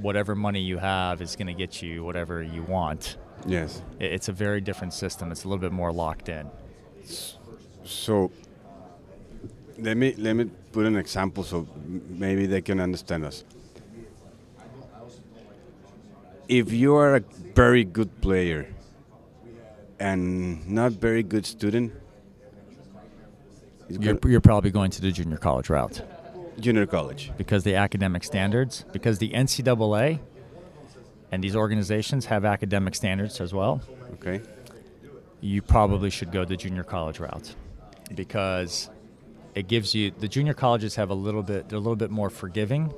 whatever 0.00 0.34
money 0.34 0.60
you 0.60 0.78
have 0.78 1.20
is 1.22 1.36
going 1.36 1.46
to 1.46 1.54
get 1.54 1.80
you 1.82 2.04
whatever 2.04 2.42
you 2.42 2.62
want. 2.64 3.16
Yes. 3.46 3.82
It, 4.00 4.12
it's 4.12 4.28
a 4.28 4.32
very 4.32 4.60
different 4.60 4.92
system. 4.94 5.30
It's 5.32 5.44
a 5.44 5.48
little 5.48 5.60
bit 5.60 5.72
more 5.72 5.92
locked 5.92 6.28
in. 6.28 6.50
So 7.84 8.30
let 9.78 9.96
me 9.96 10.14
let 10.18 10.34
me 10.34 10.44
put 10.72 10.86
an 10.86 10.96
example 10.96 11.44
so 11.44 11.66
maybe 12.08 12.46
they 12.46 12.60
can 12.60 12.80
understand 12.80 13.24
us. 13.24 13.44
If 16.48 16.72
you 16.72 16.94
are 16.96 17.16
a 17.16 17.20
very 17.54 17.84
good 17.84 18.20
player 18.20 18.66
and 19.98 20.68
not 20.68 20.92
very 20.92 21.22
good 21.22 21.46
student, 21.46 21.92
You're, 23.88 24.18
you're 24.26 24.40
probably 24.40 24.70
going 24.70 24.90
to 24.92 25.00
the 25.02 25.10
junior 25.12 25.36
college 25.36 25.68
route 25.70 26.02
junior 26.60 26.86
college. 26.86 27.32
because 27.36 27.64
the 27.64 27.74
academic 27.74 28.22
standards, 28.24 28.84
because 28.92 29.18
the 29.18 29.30
NCAA 29.30 30.20
and 31.32 31.42
these 31.42 31.56
organizations 31.56 32.26
have 32.26 32.44
academic 32.44 32.94
standards 32.94 33.40
as 33.40 33.52
well. 33.52 33.80
Okay. 34.14 34.40
you 35.40 35.60
probably 35.60 36.08
should 36.10 36.30
go 36.32 36.44
the 36.44 36.56
junior 36.56 36.84
college 36.84 37.18
route 37.18 37.54
because 38.14 38.88
it 39.54 39.66
gives 39.68 39.94
you 39.94 40.10
the 40.18 40.28
junior 40.28 40.54
colleges 40.54 40.94
have 40.94 41.10
a 41.10 41.14
little 41.14 41.42
bit 41.42 41.68
they're 41.68 41.76
a 41.76 41.80
little 41.80 41.96
bit 41.96 42.10
more 42.10 42.30
forgiving 42.30 42.92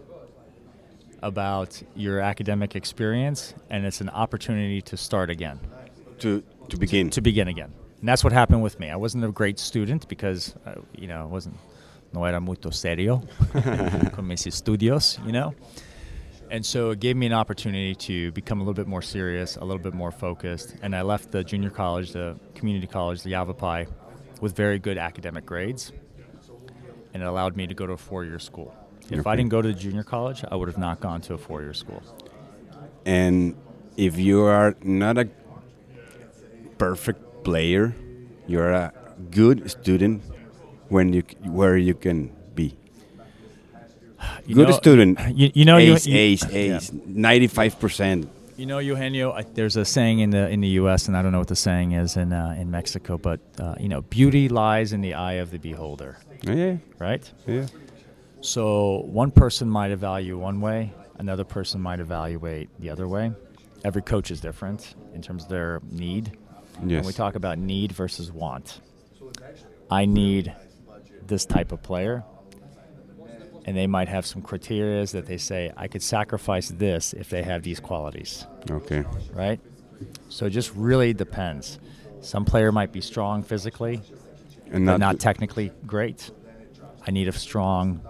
about 1.26 1.82
your 1.94 2.20
academic 2.20 2.76
experience 2.76 3.54
and 3.70 3.84
it's 3.86 4.00
an 4.00 4.08
opportunity 4.10 4.80
to 4.82 4.96
start 4.96 5.28
again 5.30 5.58
To 6.18 6.42
to 6.68 6.76
begin. 6.78 7.10
to 7.10 7.20
begin 7.20 7.48
again 7.48 7.72
And 8.00 8.08
that's 8.08 8.22
what 8.24 8.32
happened 8.32 8.62
with 8.62 8.78
me. 8.78 8.86
I 8.90 8.96
wasn't 8.96 9.24
a 9.24 9.32
great 9.32 9.58
student 9.58 10.06
because, 10.08 10.54
uh, 10.66 10.74
you 11.00 11.08
know, 11.08 11.20
I 11.22 11.28
wasn't, 11.36 11.56
no 12.12 12.24
era 12.24 12.40
muito 12.40 12.70
serio 12.70 13.22
con 14.14 14.26
mis 14.26 14.46
estudios, 14.46 15.18
you 15.26 15.32
know. 15.32 15.54
And 16.50 16.64
so 16.64 16.90
it 16.92 17.00
gave 17.00 17.16
me 17.16 17.26
an 17.26 17.32
opportunity 17.32 17.94
to 18.08 18.30
become 18.32 18.60
a 18.60 18.64
little 18.64 18.74
bit 18.84 18.86
more 18.86 19.02
serious, 19.02 19.56
a 19.56 19.64
little 19.64 19.82
bit 19.82 19.94
more 19.94 20.12
focused. 20.12 20.76
And 20.82 20.94
I 20.94 21.02
left 21.02 21.32
the 21.32 21.42
junior 21.42 21.70
college, 21.70 22.12
the 22.12 22.36
community 22.54 22.86
college, 22.86 23.22
the 23.22 23.30
Yavapai, 23.30 23.86
with 24.42 24.54
very 24.54 24.78
good 24.78 24.98
academic 24.98 25.44
grades. 25.46 25.92
And 27.14 27.22
it 27.22 27.26
allowed 27.26 27.56
me 27.56 27.66
to 27.66 27.74
go 27.74 27.86
to 27.86 27.94
a 27.94 27.96
four 27.96 28.24
year 28.24 28.38
school. 28.38 28.70
If 29.10 29.20
Okay. 29.20 29.30
I 29.30 29.36
didn't 29.36 29.50
go 29.50 29.62
to 29.62 29.68
the 29.68 29.74
junior 29.74 30.02
college, 30.02 30.44
I 30.50 30.56
would 30.56 30.68
have 30.68 30.78
not 30.78 31.00
gone 31.00 31.20
to 31.22 31.34
a 31.34 31.38
four 31.38 31.62
year 31.62 31.74
school. 31.74 32.02
And 33.04 33.54
if 33.96 34.18
you 34.18 34.42
are 34.42 34.74
not 34.82 35.16
a 35.18 35.28
perfect 36.78 37.44
player, 37.44 37.94
you're 38.46 38.72
a 38.72 38.92
good 39.30 39.70
student 39.70 40.22
when 40.88 41.12
you 41.12 41.22
where 41.44 41.76
you 41.76 41.94
can 41.94 42.30
be. 42.54 42.76
You 44.46 44.54
good 44.54 44.68
know- 44.68 44.76
student. 44.76 45.18
You, 45.34 45.50
you 45.54 45.64
know, 45.64 45.76
you- 45.78 45.94
ace, 45.94 46.06
you, 46.06 46.16
ace, 46.18 46.44
ace, 46.52 46.92
ninety-five 47.06 47.78
percent. 47.80 48.28
You 48.56 48.64
know, 48.64 48.78
Eugenio, 48.78 49.32
I, 49.32 49.42
there's 49.42 49.76
a 49.76 49.84
saying 49.84 50.20
in 50.20 50.30
the 50.30 50.48
in 50.48 50.60
the 50.62 50.68
U.S. 50.80 51.08
and 51.08 51.16
I 51.16 51.20
don't 51.22 51.30
know 51.30 51.38
what 51.38 51.48
the 51.48 51.56
saying 51.56 51.92
is 51.92 52.16
in 52.16 52.32
uh, 52.32 52.56
in 52.58 52.70
Mexico, 52.70 53.18
but 53.18 53.38
uh, 53.60 53.74
you 53.78 53.88
know, 53.88 54.00
beauty 54.02 54.48
lies 54.48 54.92
in 54.92 55.00
the 55.02 55.12
eye 55.14 55.34
of 55.34 55.50
the 55.50 55.58
beholder, 55.58 56.16
Yeah, 56.42 56.76
right? 56.98 57.22
yeah. 57.46 57.66
So 58.40 59.02
one 59.06 59.30
person 59.30 59.68
might 59.68 59.90
evaluate 59.90 60.40
one 60.40 60.60
way, 60.60 60.92
another 61.18 61.44
person 61.44 61.80
might 61.80 62.00
evaluate 62.00 62.68
the 62.78 62.90
other 62.90 63.08
way. 63.08 63.32
Every 63.84 64.02
coach 64.02 64.30
is 64.30 64.40
different 64.40 64.94
in 65.14 65.22
terms 65.22 65.44
of 65.44 65.48
their 65.48 65.80
need. 65.90 66.36
When 66.80 67.04
we 67.06 67.12
talk 67.12 67.34
about 67.34 67.58
need 67.58 67.92
versus 67.92 68.30
want, 68.30 68.80
I 69.90 70.04
need 70.04 70.54
this 71.26 71.46
type 71.46 71.72
of 71.72 71.82
player, 71.82 72.22
and 73.64 73.76
they 73.76 73.86
might 73.86 74.08
have 74.08 74.26
some 74.26 74.42
criteria 74.42 75.04
that 75.06 75.26
they 75.26 75.38
say 75.38 75.72
I 75.76 75.88
could 75.88 76.02
sacrifice 76.02 76.68
this 76.68 77.12
if 77.14 77.30
they 77.30 77.42
have 77.42 77.62
these 77.62 77.80
qualities 77.80 78.46
Okay. 78.70 79.04
right? 79.32 79.58
So 80.28 80.46
it 80.46 80.50
just 80.50 80.72
really 80.74 81.14
depends. 81.14 81.78
Some 82.20 82.44
player 82.44 82.70
might 82.70 82.92
be 82.92 83.00
strong 83.00 83.42
physically, 83.42 84.02
And 84.70 84.84
but 84.86 84.98
not 84.98 85.18
technically 85.18 85.72
great. 85.86 86.30
I 87.06 87.10
need 87.10 87.28
a 87.28 87.32
strong 87.32 88.00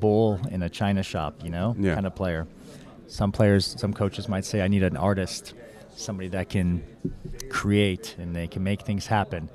bull 0.00 0.40
in 0.50 0.62
a 0.62 0.68
china 0.68 1.02
shop, 1.02 1.42
you 1.42 1.50
know, 1.50 1.74
Yeah. 1.78 1.94
kind 1.94 2.06
of 2.06 2.14
player. 2.14 2.46
Some 3.06 3.32
players, 3.32 3.74
some 3.78 3.92
coaches 3.92 4.28
might 4.28 4.44
say, 4.44 4.60
I 4.60 4.68
need 4.68 4.82
an 4.82 4.96
artist, 4.96 5.54
somebody 5.96 6.28
that 6.28 6.48
can 6.48 6.82
create 7.50 8.16
and 8.18 8.34
they 8.34 8.46
can 8.46 8.62
make 8.62 8.82
things 8.82 9.06
happen. 9.06 9.48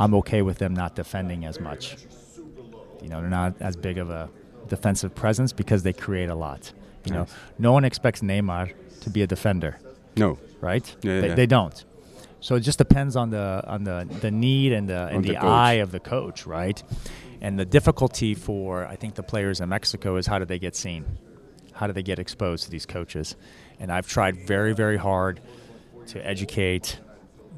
I'm 0.00 0.14
okay 0.14 0.42
with 0.42 0.58
them 0.58 0.74
not 0.74 0.94
defending 0.94 1.44
as 1.44 1.60
much. 1.60 1.96
You 3.02 3.08
know, 3.08 3.20
they're 3.20 3.30
not 3.30 3.54
as 3.60 3.76
big 3.76 3.98
of 3.98 4.10
a 4.10 4.28
defensive 4.68 5.14
presence 5.14 5.52
because 5.52 5.82
they 5.82 5.92
create 5.92 6.30
a 6.30 6.34
lot. 6.34 6.72
You 7.04 7.14
know, 7.14 7.26
no 7.58 7.72
one 7.72 7.84
expects 7.84 8.20
Neymar 8.20 8.72
to 9.00 9.10
be 9.10 9.22
a 9.22 9.26
defender 9.26 9.78
no. 10.18 10.38
right? 10.60 10.96
Yeah, 11.02 11.20
they, 11.20 11.28
yeah. 11.28 11.34
they 11.34 11.46
don't. 11.46 11.84
So 12.40 12.54
it 12.54 12.60
just 12.60 12.78
depends 12.78 13.16
on 13.16 13.30
the 13.30 13.64
on 13.66 13.84
the, 13.84 14.06
the 14.20 14.30
need 14.30 14.72
and 14.72 14.88
the 14.88 15.08
and 15.08 15.24
the, 15.24 15.30
the 15.30 15.36
eye 15.38 15.74
of 15.74 15.90
the 15.90 16.00
coach, 16.00 16.46
right? 16.46 16.80
And 17.40 17.58
the 17.58 17.64
difficulty 17.64 18.34
for 18.34 18.86
I 18.86 18.96
think 18.96 19.14
the 19.14 19.22
players 19.22 19.60
in 19.60 19.68
Mexico 19.68 20.16
is 20.16 20.26
how 20.26 20.38
do 20.38 20.44
they 20.44 20.58
get 20.58 20.74
seen? 20.74 21.18
How 21.72 21.86
do 21.86 21.92
they 21.92 22.02
get 22.02 22.18
exposed 22.18 22.64
to 22.64 22.70
these 22.70 22.86
coaches? 22.86 23.36
And 23.78 23.92
I've 23.92 24.08
tried 24.08 24.46
very 24.46 24.72
very 24.74 24.96
hard 24.96 25.40
to 26.08 26.26
educate 26.26 26.98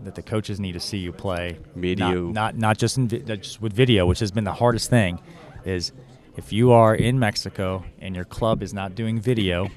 that 0.05 0.15
the 0.15 0.23
coaches 0.23 0.61
need 0.61 0.73
to 0.73 0.81
see 0.81 0.99
you 0.99 1.13
play. 1.13 1.59
Video. 1.75 2.27
Not 2.27 2.33
not, 2.33 2.57
not 2.57 2.79
just 2.79 2.99
in 2.99 3.09
vi- 3.09 3.37
just 3.37 3.61
with 3.61 3.73
video, 3.73 4.07
which 4.07 4.21
has 4.21 4.31
been 4.31 4.45
the 4.45 4.53
hardest 4.53 4.91
thing, 4.91 5.21
is 5.65 5.93
if 6.37 6.53
you 6.53 6.73
are 6.73 6.95
in 6.95 7.19
Mexico 7.19 7.85
and 7.99 8.15
your 8.15 8.25
club 8.25 8.63
is 8.63 8.73
not 8.73 8.95
doing 8.95 9.21
video 9.21 9.69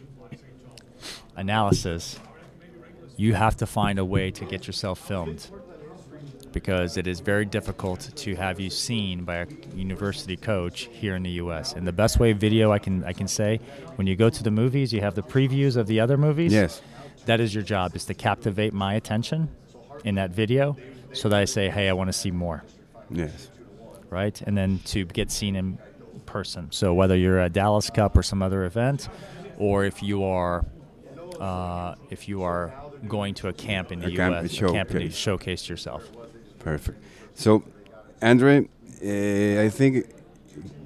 analysis, 1.35 2.19
you 3.17 3.33
have 3.33 3.57
to 3.57 3.65
find 3.65 3.99
a 3.99 4.05
way 4.05 4.31
to 4.31 4.45
get 4.45 4.67
yourself 4.67 4.99
filmed 4.99 5.49
because 6.53 6.95
it 6.97 7.07
is 7.07 7.19
very 7.19 7.45
difficult 7.45 8.11
to 8.15 8.35
have 8.35 8.59
you 8.59 8.69
seen 8.69 9.25
by 9.25 9.37
a 9.37 9.47
university 9.75 10.37
coach 10.37 10.87
here 10.91 11.15
in 11.15 11.23
the 11.23 11.31
US. 11.31 11.73
And 11.73 11.85
the 11.85 11.91
best 11.91 12.19
way 12.19 12.31
video 12.33 12.71
I 12.71 12.79
can 12.79 13.03
I 13.03 13.13
can 13.13 13.27
say 13.27 13.59
when 13.95 14.07
you 14.07 14.15
go 14.15 14.29
to 14.29 14.43
the 14.43 14.51
movies, 14.51 14.93
you 14.93 15.01
have 15.01 15.15
the 15.15 15.23
previews 15.23 15.75
of 15.75 15.87
the 15.87 15.99
other 15.99 16.17
movies. 16.17 16.53
Yes. 16.53 16.81
That 17.25 17.39
is 17.39 17.53
your 17.53 17.63
job 17.63 17.95
is 17.95 18.05
to 18.05 18.13
captivate 18.13 18.73
my 18.73 18.93
attention 18.93 19.49
in 20.05 20.15
that 20.15 20.31
video 20.31 20.77
so 21.13 21.29
that 21.29 21.39
I 21.39 21.45
say, 21.45 21.69
"Hey, 21.69 21.89
I 21.89 21.93
want 21.93 22.09
to 22.09 22.13
see 22.13 22.31
more." 22.31 22.63
Yes. 23.09 23.49
right? 24.09 24.39
And 24.41 24.57
then 24.57 24.79
to 24.85 25.05
get 25.05 25.31
seen 25.31 25.55
in 25.55 25.77
person. 26.25 26.67
So 26.71 26.93
whether 26.93 27.15
you're 27.15 27.39
at 27.39 27.53
Dallas 27.53 27.89
Cup 27.89 28.15
or 28.17 28.23
some 28.23 28.41
other 28.41 28.63
event, 28.65 29.09
or 29.57 29.85
if 29.85 30.03
you 30.03 30.23
are 30.23 30.65
uh, 31.39 31.95
if 32.09 32.27
you 32.27 32.43
are 32.43 32.73
going 33.07 33.33
to 33.35 33.47
a 33.47 33.53
camp 33.53 33.91
in 33.91 33.99
the 33.99 34.07
A 34.07 34.15
camp, 34.15 34.35
U.S., 34.35 34.61
a 34.61 34.65
a 34.65 34.71
camp 34.71 34.89
to 34.89 34.99
showcase. 34.99 35.15
showcase 35.15 35.69
yourself. 35.69 36.09
Perfect. 36.63 36.97
So, 37.35 37.63
Andre, 38.21 38.59
uh, 39.03 39.61
I 39.65 39.69
think 39.69 40.05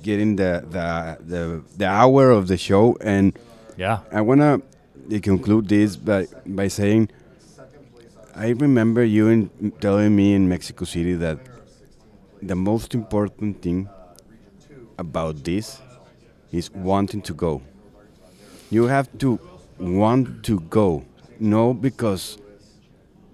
getting 0.02 0.36
the, 0.38 0.64
the 0.70 1.18
the 1.26 1.64
the 1.78 1.86
hour 1.86 2.32
of 2.32 2.48
the 2.48 2.58
show, 2.58 2.98
and 3.02 3.38
Yeah, 3.78 4.00
I 4.12 4.22
wanna 4.22 4.62
conclude 5.22 5.68
this 5.70 5.96
by 5.98 6.28
by 6.46 6.68
saying, 6.68 7.10
I 8.36 8.50
remember 8.50 9.04
you 9.04 9.28
in, 9.28 9.50
telling 9.80 10.16
me 10.16 10.34
in 10.34 10.48
Mexico 10.50 10.86
City 10.86 11.14
that 11.16 11.38
the 12.42 12.56
most 12.56 12.94
important 12.96 13.62
thing 13.62 13.90
about 14.98 15.44
this 15.44 15.80
is 16.52 16.72
wanting 16.72 17.22
to 17.24 17.34
go. 17.34 17.62
You 18.70 18.88
have 18.88 19.08
to 19.20 19.40
want 19.80 20.44
to 20.46 20.60
go, 20.62 21.06
no 21.40 21.74
because 21.74 22.38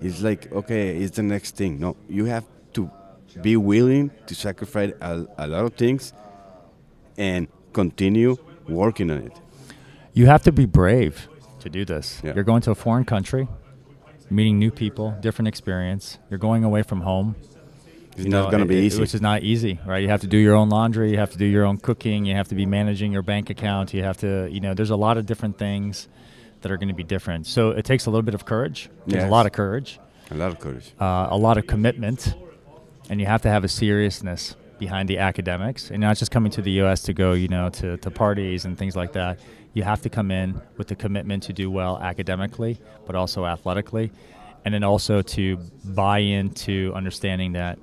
it's 0.04 0.22
like 0.22 0.52
okay, 0.52 0.98
it's 0.98 1.16
the 1.16 1.24
next 1.24 1.56
thing. 1.56 1.80
No, 1.80 1.96
you 2.10 2.26
have 2.26 2.46
to 2.74 2.90
be 3.42 3.56
willing 3.58 4.12
to 4.28 4.36
sacrifice 4.36 4.94
a, 5.02 5.26
a 5.38 5.48
lot 5.48 5.66
of 5.66 5.74
things 5.74 6.14
and 7.18 7.48
continue 7.74 8.38
working 8.68 9.10
on 9.12 9.18
it. 9.28 9.34
you 10.14 10.26
have 10.28 10.44
to 10.44 10.52
be 10.52 10.66
brave 10.66 11.28
to 11.60 11.70
do 11.70 11.86
this. 11.86 12.22
Yeah. 12.24 12.34
You're 12.36 12.44
going 12.44 12.62
to 12.64 12.72
a 12.72 12.76
foreign 12.76 13.06
country, 13.06 13.48
meeting 14.30 14.60
new 14.60 14.72
people, 14.72 15.16
different 15.22 15.48
experience. 15.48 16.18
You're 16.30 16.40
going 16.40 16.64
away 16.64 16.84
from 16.84 17.02
home. 17.02 17.36
It's 18.16 18.26
you 18.26 18.30
not 18.30 18.52
going 18.52 18.62
to 18.62 18.68
be 18.68 18.78
it- 18.78 18.84
easy. 18.84 19.02
Which 19.02 19.16
is 19.16 19.22
not 19.22 19.42
easy, 19.42 19.80
right? 19.86 20.04
You 20.04 20.10
have 20.10 20.22
to 20.22 20.28
do 20.28 20.38
your 20.38 20.56
own 20.56 20.70
laundry, 20.70 21.10
you 21.12 21.18
have 21.18 21.32
to 21.32 21.38
do 21.38 21.46
your 21.46 21.66
own 21.66 21.78
cooking, 21.78 22.26
you 22.26 22.36
have 22.36 22.48
to 22.50 22.56
be 22.56 22.66
managing 22.68 23.12
your 23.12 23.24
bank 23.24 23.50
account, 23.50 23.94
you 23.94 24.04
have 24.04 24.18
to, 24.18 24.48
you 24.52 24.60
know, 24.60 24.74
there's 24.76 24.92
a 24.92 24.96
lot 24.96 25.18
of 25.18 25.26
different 25.26 25.58
things 25.58 26.08
that 26.64 26.72
are 26.72 26.78
going 26.78 26.88
to 26.90 26.94
be 26.96 27.04
different. 27.04 27.46
So 27.46 27.70
it 27.72 27.86
takes 27.86 28.08
a 28.08 28.10
little 28.10 28.24
bit 28.24 28.34
of 28.34 28.46
courage. 28.46 28.90
Yes. 29.06 29.24
a 29.24 29.28
lot 29.30 29.46
of 29.46 29.52
courage, 29.52 30.00
a 30.32 30.36
lot 30.36 30.52
of 30.52 30.60
courage. 30.60 30.92
uh, 31.00 31.28
a 31.30 31.38
lot 31.38 31.58
of 31.58 31.68
commitment, 31.68 32.34
and 33.10 33.20
you 33.20 33.28
have 33.28 33.42
to 33.44 33.50
have 33.50 33.64
a 33.64 33.68
seriousness 33.70 34.56
behind 34.80 35.08
the 35.08 35.20
academics 35.20 35.92
and 35.92 36.02
not 36.02 36.18
just 36.18 36.32
coming 36.32 36.52
to 36.52 36.62
the 36.62 36.72
U.S. 36.84 37.04
to 37.04 37.14
go, 37.14 37.34
you 37.34 37.48
know, 37.48 37.70
to, 37.70 37.98
to 37.98 38.10
parties 38.12 38.66
and 38.66 38.78
things 38.78 38.96
like 38.96 39.14
that. 39.14 39.40
You 39.74 39.84
have 39.84 40.02
to 40.02 40.10
come 40.10 40.30
in 40.32 40.60
with 40.78 40.88
the 40.88 40.96
commitment 40.96 41.44
to 41.44 41.54
do 41.54 41.70
well 41.72 41.98
academically, 42.00 42.80
but 43.06 43.16
also 43.16 43.46
athletically, 43.46 44.12
and 44.66 44.74
then 44.74 44.84
also 44.84 45.22
to 45.22 45.58
buy 45.86 46.20
into 46.20 46.92
understanding 46.96 47.54
that 47.54 47.80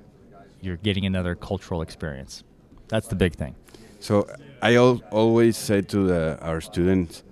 you're 0.61 0.77
getting 0.77 1.07
another 1.07 1.35
cultural 1.35 1.83
experience. 1.83 2.45
That's 2.89 3.09
the 3.09 3.17
big 3.17 3.35
thing. 3.35 3.55
So 3.99 4.27
I 4.63 4.77
al- 4.77 5.03
always 5.11 5.57
say 5.57 5.81
to 5.83 6.07
the, 6.07 6.39
our 6.43 6.61
students, 6.61 7.23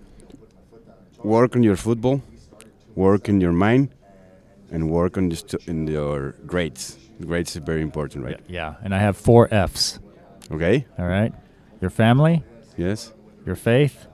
work 1.24 1.56
on 1.56 1.62
your 1.62 1.76
football, 1.76 2.22
work 2.94 3.28
in 3.28 3.40
your 3.40 3.52
mind, 3.52 3.88
and 4.70 4.90
work 4.90 5.16
on 5.16 5.28
the 5.28 5.36
stu- 5.36 5.58
in 5.66 5.86
your 5.86 6.32
grades. 6.46 6.96
Grades 7.24 7.56
is 7.56 7.62
very 7.64 7.82
important, 7.82 8.24
right? 8.24 8.40
Yeah, 8.48 8.74
and 8.82 8.94
I 8.94 8.98
have 8.98 9.16
four 9.16 9.48
F's. 9.52 9.98
Okay. 10.50 10.86
All 10.98 11.06
right, 11.06 11.32
your 11.80 11.90
family, 11.90 12.42
Yes. 12.76 13.12
your 13.44 13.56
faith, 13.56 14.06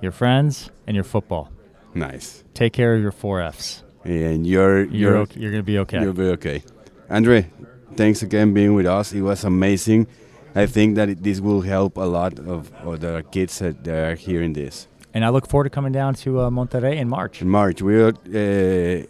your 0.00 0.12
friends, 0.12 0.70
and 0.86 0.94
your 0.94 1.04
football. 1.04 1.50
Nice. 1.94 2.44
Take 2.54 2.72
care 2.72 2.94
of 2.94 3.00
your 3.02 3.12
four 3.12 3.40
F's. 3.40 3.82
And 4.04 4.46
you're 4.46 4.84
You're 4.84 4.94
you're 4.94 5.16
okay, 5.18 5.40
you're 5.40 5.50
gonna 5.50 5.62
be 5.64 5.78
okay. 5.80 6.00
You'll 6.00 6.12
be 6.12 6.30
okay. 6.38 6.62
Andre, 7.10 7.50
thanks 7.96 8.22
again 8.22 8.52
being 8.54 8.74
with 8.74 8.86
us. 8.86 9.12
It 9.12 9.22
was 9.22 9.44
amazing. 9.44 10.06
I 10.54 10.66
think 10.66 10.94
that 10.96 11.08
it, 11.10 11.22
this 11.22 11.40
will 11.40 11.60
help 11.60 11.96
a 11.98 12.06
lot 12.08 12.38
of, 12.38 12.72
of 12.84 13.00
the 13.00 13.24
kids 13.30 13.58
that, 13.58 13.84
that 13.84 14.08
are 14.12 14.14
hearing 14.14 14.54
this. 14.54 14.88
And 15.16 15.24
I 15.24 15.30
look 15.30 15.48
forward 15.48 15.64
to 15.64 15.70
coming 15.70 15.92
down 15.92 16.14
to 16.24 16.40
uh, 16.42 16.50
Monterrey 16.50 16.98
in 16.98 17.08
March. 17.08 17.40
En 17.40 17.48
March, 17.48 17.80
we 17.80 18.02
are, 18.02 18.12
eh, 18.34 19.06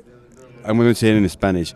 I'm 0.64 0.77
going 0.77 0.88
to 0.88 0.95
say 0.95 1.11
it 1.11 1.16
in 1.16 1.29
Spanish. 1.29 1.75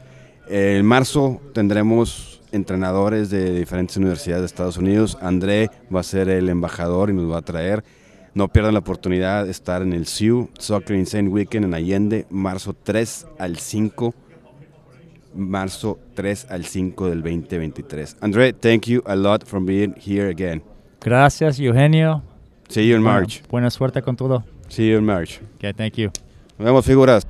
En 0.48 0.86
marzo 0.86 1.40
tendremos 1.52 2.40
entrenadores 2.52 3.30
de 3.30 3.52
diferentes 3.58 3.96
universidades 3.96 4.42
de 4.42 4.46
Estados 4.46 4.76
Unidos. 4.76 5.18
André 5.20 5.68
va 5.92 5.98
a 5.98 6.02
ser 6.04 6.28
el 6.28 6.48
embajador 6.48 7.10
y 7.10 7.12
nos 7.12 7.28
va 7.28 7.38
a 7.38 7.42
traer. 7.42 7.82
No 8.32 8.46
pierdan 8.46 8.74
la 8.74 8.78
oportunidad 8.78 9.46
de 9.46 9.50
estar 9.50 9.82
en 9.82 9.92
el 9.92 10.06
SIU 10.06 10.48
Soccer 10.56 10.96
Insane 10.96 11.28
Weekend 11.28 11.64
en 11.64 11.74
Allende, 11.74 12.26
marzo 12.30 12.72
3 12.72 13.26
al 13.36 13.56
5. 13.58 14.14
marzo 15.34 15.98
3 16.14 16.46
al 16.50 16.64
5 16.66 17.08
del 17.08 17.22
2023. 17.22 18.18
André, 18.20 18.52
thank 18.52 18.82
you 18.86 19.02
a 19.06 19.16
lot 19.16 19.44
for 19.44 19.60
being 19.60 19.92
here 19.96 20.30
again. 20.30 20.62
Gracias, 21.00 21.58
Eugenio. 21.58 22.22
See 22.70 22.88
you 22.88 22.96
in 22.96 23.02
March. 23.02 23.42
Buena 23.50 23.68
suerte 23.68 24.00
con 24.00 24.16
todo. 24.16 24.44
See 24.68 24.88
you 24.88 24.98
in 24.98 25.04
March. 25.04 25.40
Okay, 25.56 25.72
thank 25.72 25.94
you. 25.96 26.10
Nos 26.56 26.66
vemos, 26.66 26.86
figuras. 26.86 27.26